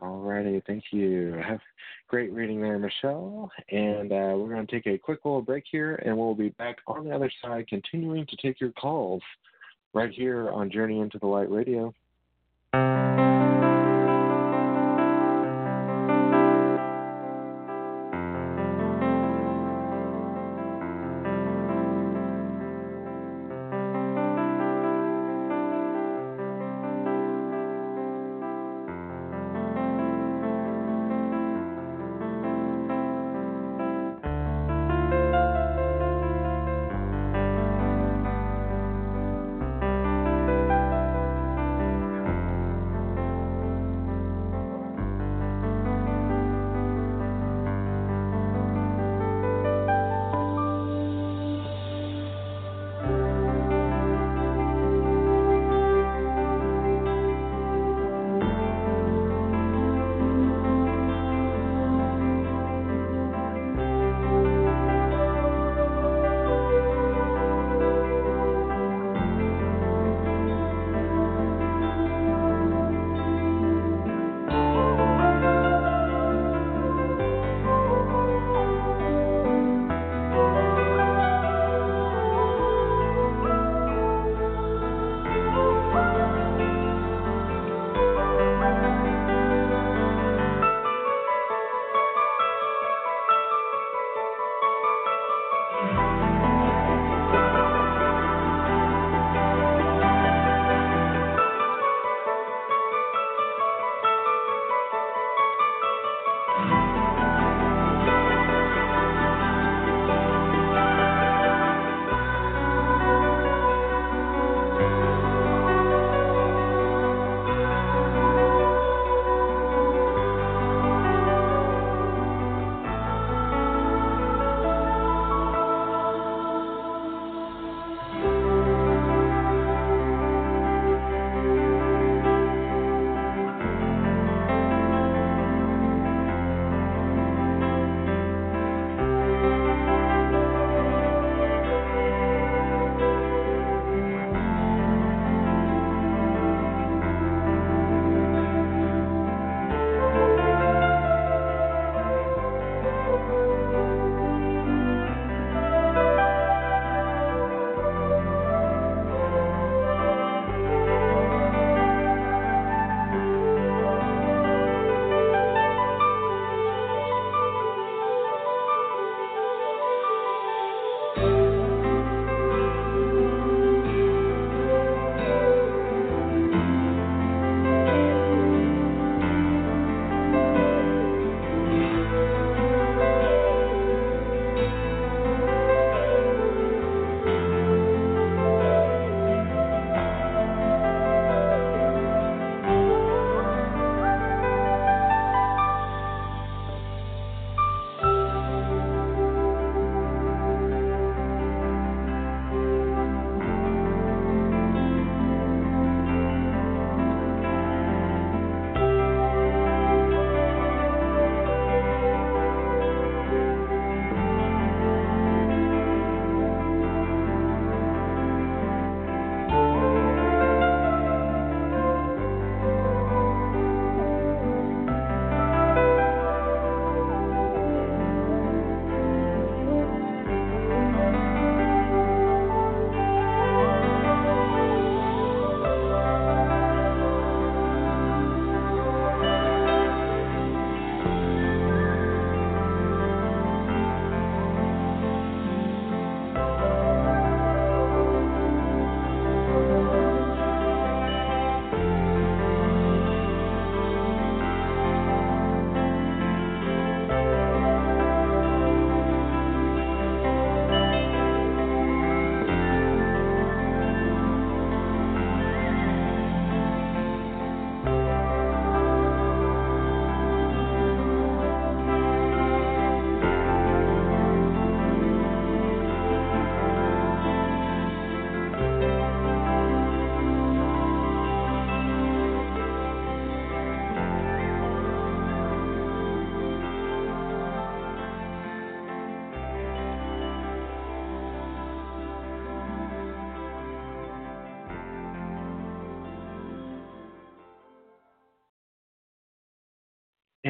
[0.01, 1.41] Alrighty, thank you.
[1.47, 1.61] Have
[2.09, 3.49] great reading there, Michele.
[3.69, 6.79] And uh, we're going to take a quick little break here, and we'll be back
[6.87, 9.21] on the other side, continuing to take your calls
[9.93, 11.93] right here on Journey into the Light Radio.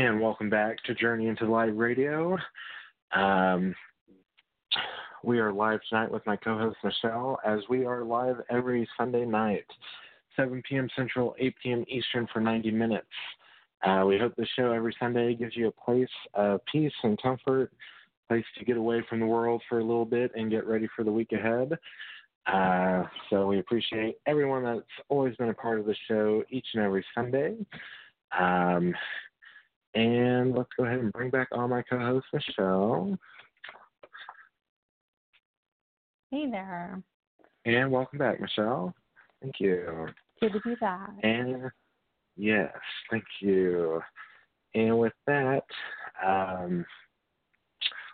[0.03, 2.37] And welcome back to Journey into Light Radio.
[3.15, 3.73] Um,
[5.23, 9.23] we are live tonight with my co host Michele, as we are live every Sunday
[9.23, 9.63] night,
[10.35, 10.89] 7 p.m.
[10.93, 11.85] Central, 8 p.m.
[11.87, 13.07] Eastern for 90 minutes.
[13.81, 17.71] Uh, we hope the show every Sunday gives you a place of peace and comfort,
[18.27, 21.05] place to get away from the world for a little bit and get ready for
[21.05, 21.79] the week ahead.
[22.45, 26.83] Uh, so we appreciate everyone that's always been a part of the show each and
[26.83, 27.55] every Sunday.
[28.37, 28.93] Um,
[29.95, 33.17] and let's go ahead and bring back on my co-host Michele.
[36.31, 37.01] Hey there.
[37.65, 38.93] And welcome back, Michele.
[39.41, 40.07] Thank you.
[40.41, 41.11] Good to be back.
[41.21, 41.69] And
[42.35, 42.73] yes,
[43.11, 44.01] thank you.
[44.73, 45.63] And with that,
[46.25, 46.83] um,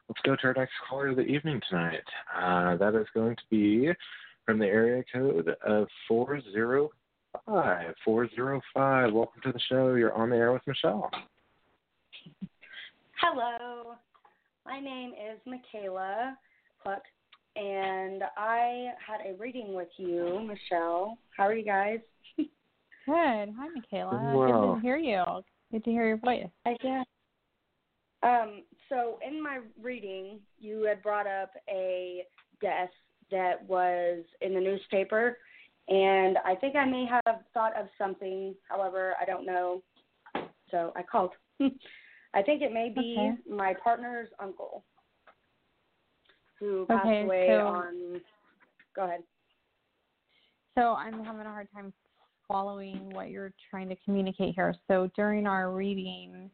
[0.09, 2.03] let's go to our next caller of the evening tonight.
[2.37, 3.89] Uh, that is going to be
[4.45, 7.93] from the area code of 405.
[8.03, 9.13] 405.
[9.13, 9.93] Welcome to the show.
[9.93, 11.09] You're on the air with Michele.
[13.21, 13.95] Hello.
[14.65, 16.37] My name is Michaela
[16.81, 17.01] Cluck,
[17.57, 21.17] and I had a reading with you, Michele.
[21.35, 21.99] How are you guys?
[22.37, 22.47] Good.
[23.07, 24.33] Hi, Michaela.
[24.33, 24.75] Wow.
[24.75, 25.23] Good to hear you.
[25.69, 26.47] Good to hear your voice.
[26.65, 27.05] I guess.
[28.23, 32.23] Um, so in my reading, you had brought up a
[32.61, 32.89] death
[33.31, 35.39] that was in the newspaper,
[35.89, 38.55] and I think I may have thought of something.
[38.69, 39.83] However, I don't know.
[40.71, 41.31] So I called.
[42.33, 43.55] I think it may be Okay.
[43.55, 44.83] my partner's uncle
[46.59, 48.21] who passed Okay, away so- on.
[48.95, 49.23] Go ahead.
[50.75, 51.93] So I'm having a hard time
[52.47, 54.73] following what you're trying to communicate here.
[54.87, 56.49] So during our reading,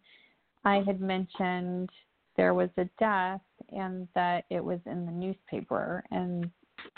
[0.64, 1.90] I had mentioned
[2.36, 6.50] there was a death and that it was in the newspaper and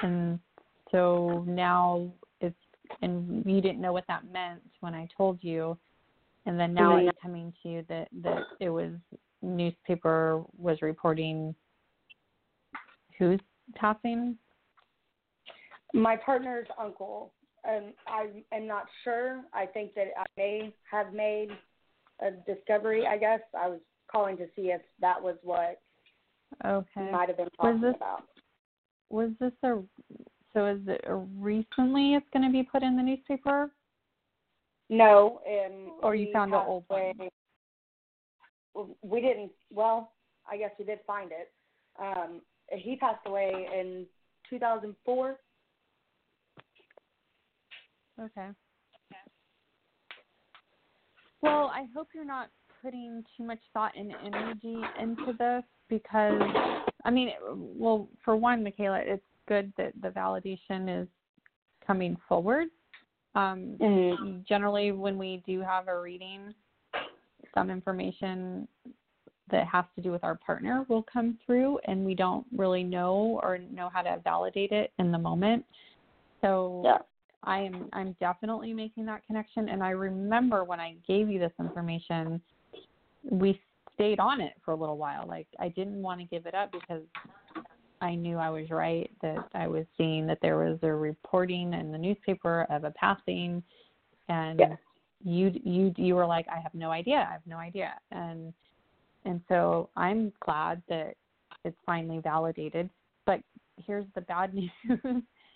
[0.02, 0.40] and
[0.92, 2.56] so now it's
[3.02, 5.78] and you didn't know what that meant when I told you
[6.48, 7.10] and then now Mhm.
[7.10, 8.94] it's coming to you that that it was
[9.42, 11.54] newspaper was reporting
[13.18, 13.40] who's
[13.76, 14.38] passing
[15.94, 17.34] My partner's uncle.
[17.64, 19.44] Um, I am not sure.
[19.54, 21.50] I think that I may have made
[22.20, 23.08] a discovery.
[23.08, 23.80] I guess I was
[24.12, 25.82] calling to see if that was what
[26.66, 28.24] okay might have been Was talking this- about.
[29.10, 29.82] was this a
[30.54, 33.72] so is it recently it's going to be put in the newspaper
[34.90, 37.14] No, um, Or you found an old away.
[38.74, 38.90] one?
[39.02, 39.52] We didn't.
[39.72, 40.14] Well,
[40.50, 41.52] I guess we did find it.
[42.00, 42.42] Um,
[42.72, 44.06] he passed away in
[44.50, 45.38] 2004.
[48.20, 48.48] okay
[51.44, 52.50] well i hope you're not
[52.82, 56.42] putting too much thought and energy into this because
[57.06, 61.08] i mean well for one michaela it's good that the validation is
[61.86, 62.68] coming forward
[63.38, 64.40] um Mm-hmm.
[64.48, 66.54] generally when we do have a reading
[67.54, 68.68] some information
[69.50, 73.40] that has to do with our partner will come through and we don't really know
[73.44, 75.64] or know how to validate it in the moment
[76.42, 76.98] so Yeah.
[77.44, 81.54] i am i'm definitely making that connection and i remember when i gave you this
[81.60, 82.42] information
[83.30, 83.60] we
[83.94, 86.72] stayed on it for a little while like i didn't want to give it up
[86.72, 87.04] because
[88.02, 91.92] I knew I was right that I was seeing that there was a reporting in
[91.92, 93.64] the newspaper of a passing,
[94.30, 94.62] and
[95.24, 98.54] you you you were like, I have no idea, I have no idea, and
[99.26, 101.16] and so I'm glad that
[101.64, 102.90] it's finally validated.
[103.26, 103.42] But
[103.78, 104.70] here's the bad news: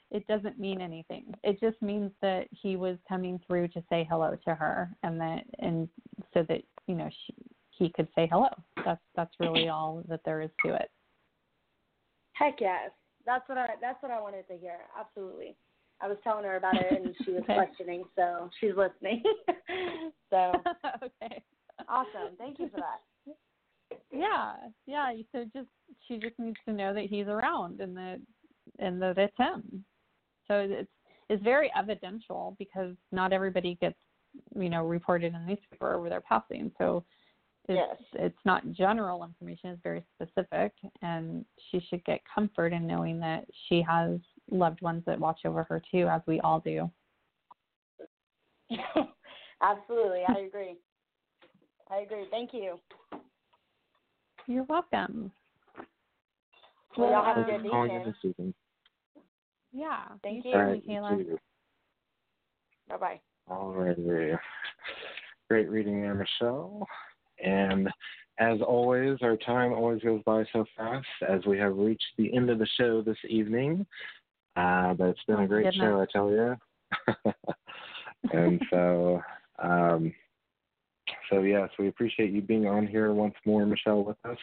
[0.09, 1.33] it doesn't mean anything.
[1.43, 5.43] It just means that he was coming through to say hello to her, and that
[5.59, 5.87] and
[6.33, 7.33] so that you know she,
[7.69, 8.49] he could say hello.
[8.83, 10.89] That's that's really all that there is to it.
[12.33, 12.91] Heck yes.
[13.25, 14.79] That's what I that's what I wanted to hear.
[14.99, 15.55] Absolutely.
[16.01, 17.53] I was telling her about it and she was Okay.
[17.53, 19.23] questioning, so she's listening.
[20.29, 20.53] so
[21.03, 21.43] okay.
[21.87, 22.35] awesome.
[22.37, 23.01] Thank you for that.
[24.11, 24.53] Yeah,
[24.85, 25.11] yeah.
[25.31, 25.67] So just
[26.07, 28.19] she just needs to know that he's around and that
[28.79, 29.85] and that it's him.
[30.47, 30.89] So it's
[31.29, 33.97] it's very evidential because not everybody gets
[34.55, 36.71] you know reported in the newspaper over their passing.
[36.77, 37.03] So
[37.71, 38.09] it's Yes.
[38.13, 39.69] it's not general information.
[39.71, 44.19] It's very specific, and she should get comfort in knowing that she has
[44.49, 46.89] loved ones that watch over her too, as we all do.
[49.61, 50.77] Absolutely, I agree.
[51.89, 52.25] I agree.
[52.31, 52.79] Thank you.
[54.47, 55.31] You're welcome.
[56.97, 58.13] Well, y'all have a um, good Calling evening.
[58.23, 58.53] evening.
[59.71, 60.03] Yeah.
[60.23, 60.57] Thank you you.
[60.57, 61.17] All too, right, Michaela.
[61.17, 61.37] you.
[62.89, 63.21] Bye bye.
[63.49, 64.39] All right.
[65.49, 66.87] Great reading there, Michele.
[67.43, 67.89] And
[68.39, 72.49] as always, our time always goes by so fast as we have reached the end
[72.49, 73.85] of the show this evening.
[74.55, 75.75] Uh, but it's been a great goodness.
[75.75, 77.33] show, I tell you.
[78.33, 79.21] and so,
[79.59, 80.13] um,
[81.29, 84.37] So, yes, we appreciate you being on here once more, Michele, with us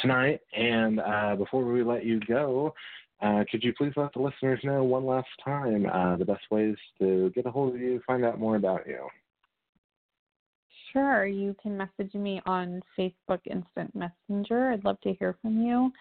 [0.00, 0.40] tonight.
[0.56, 2.74] And uh, before we let you go,
[3.22, 6.76] uh, could you please let the listeners know one last time uh, the best ways
[6.98, 9.06] to get a hold of you, find out more about you?
[10.96, 11.26] Sure.
[11.26, 14.70] You can message me on Facebook Instant Messenger.
[14.70, 15.92] I'd love to hear from you.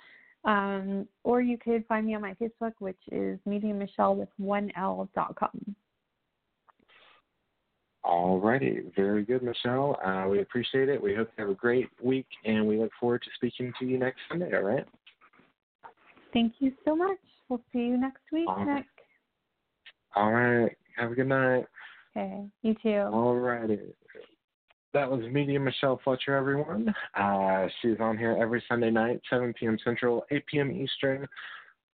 [0.49, 4.71] Um, or you could find me on my Facebook, which is Medium Michele with one
[4.77, 5.75] L dot com.
[8.05, 8.83] All righty.
[8.95, 9.97] Very good, Michele.
[10.05, 11.01] Uh, we appreciate it.
[11.01, 13.97] We hope you have a great week, and we look forward to speaking to you
[13.97, 14.85] next Sunday, all right?
[16.31, 17.17] Thank you so much.
[17.49, 18.67] We'll see you next week, All Nick.
[18.67, 18.85] right.
[20.15, 20.71] All right.
[20.95, 21.65] Have a good night.
[22.15, 22.45] Okay.
[22.61, 23.09] You too.
[23.11, 23.79] All righty.
[24.95, 26.95] That was Medium Michele Fletcher, everyone.
[27.15, 29.77] Uh, she's on here every Sunday night, 7 p.m.
[29.83, 30.71] Central, 8 p.m.
[30.71, 31.27] Eastern,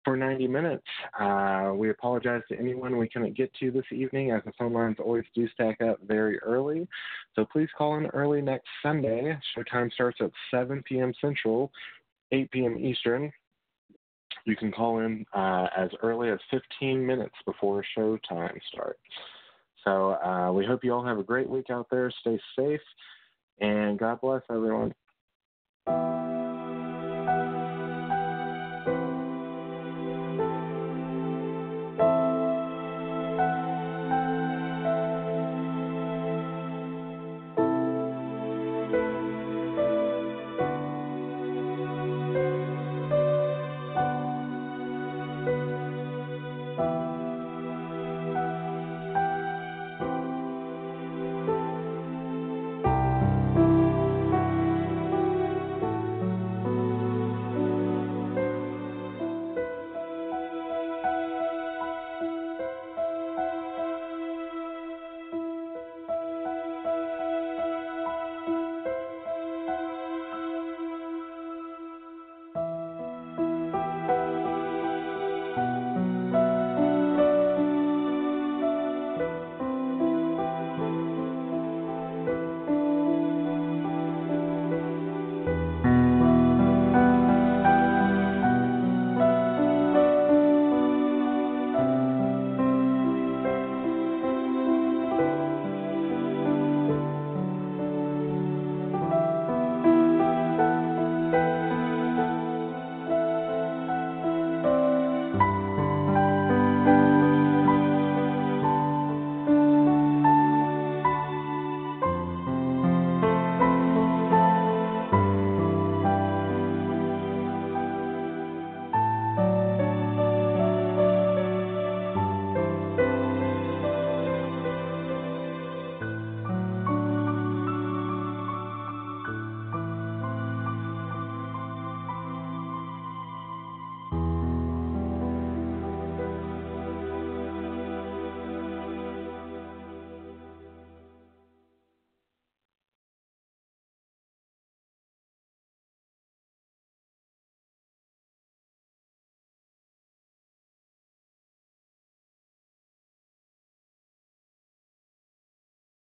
[0.05, 0.85] for 90 minutes.
[1.19, 4.97] Uh, we apologize to anyone we couldn't get to this evening, as the phone lines
[4.99, 6.87] always do stack up very early.
[7.35, 9.35] So please call in early next Sunday.
[9.57, 11.11] Showtime starts at 7 p.m.
[11.19, 11.71] Central,
[12.31, 12.77] 8 p.m.
[12.77, 13.31] Eastern.
[14.45, 18.99] You can call in uh, as early as 15 minutes before showtime starts.
[19.83, 22.11] So uh, we hope you all have a great week out there.
[22.21, 22.81] Stay safe,
[23.59, 24.93] and God bless everyone.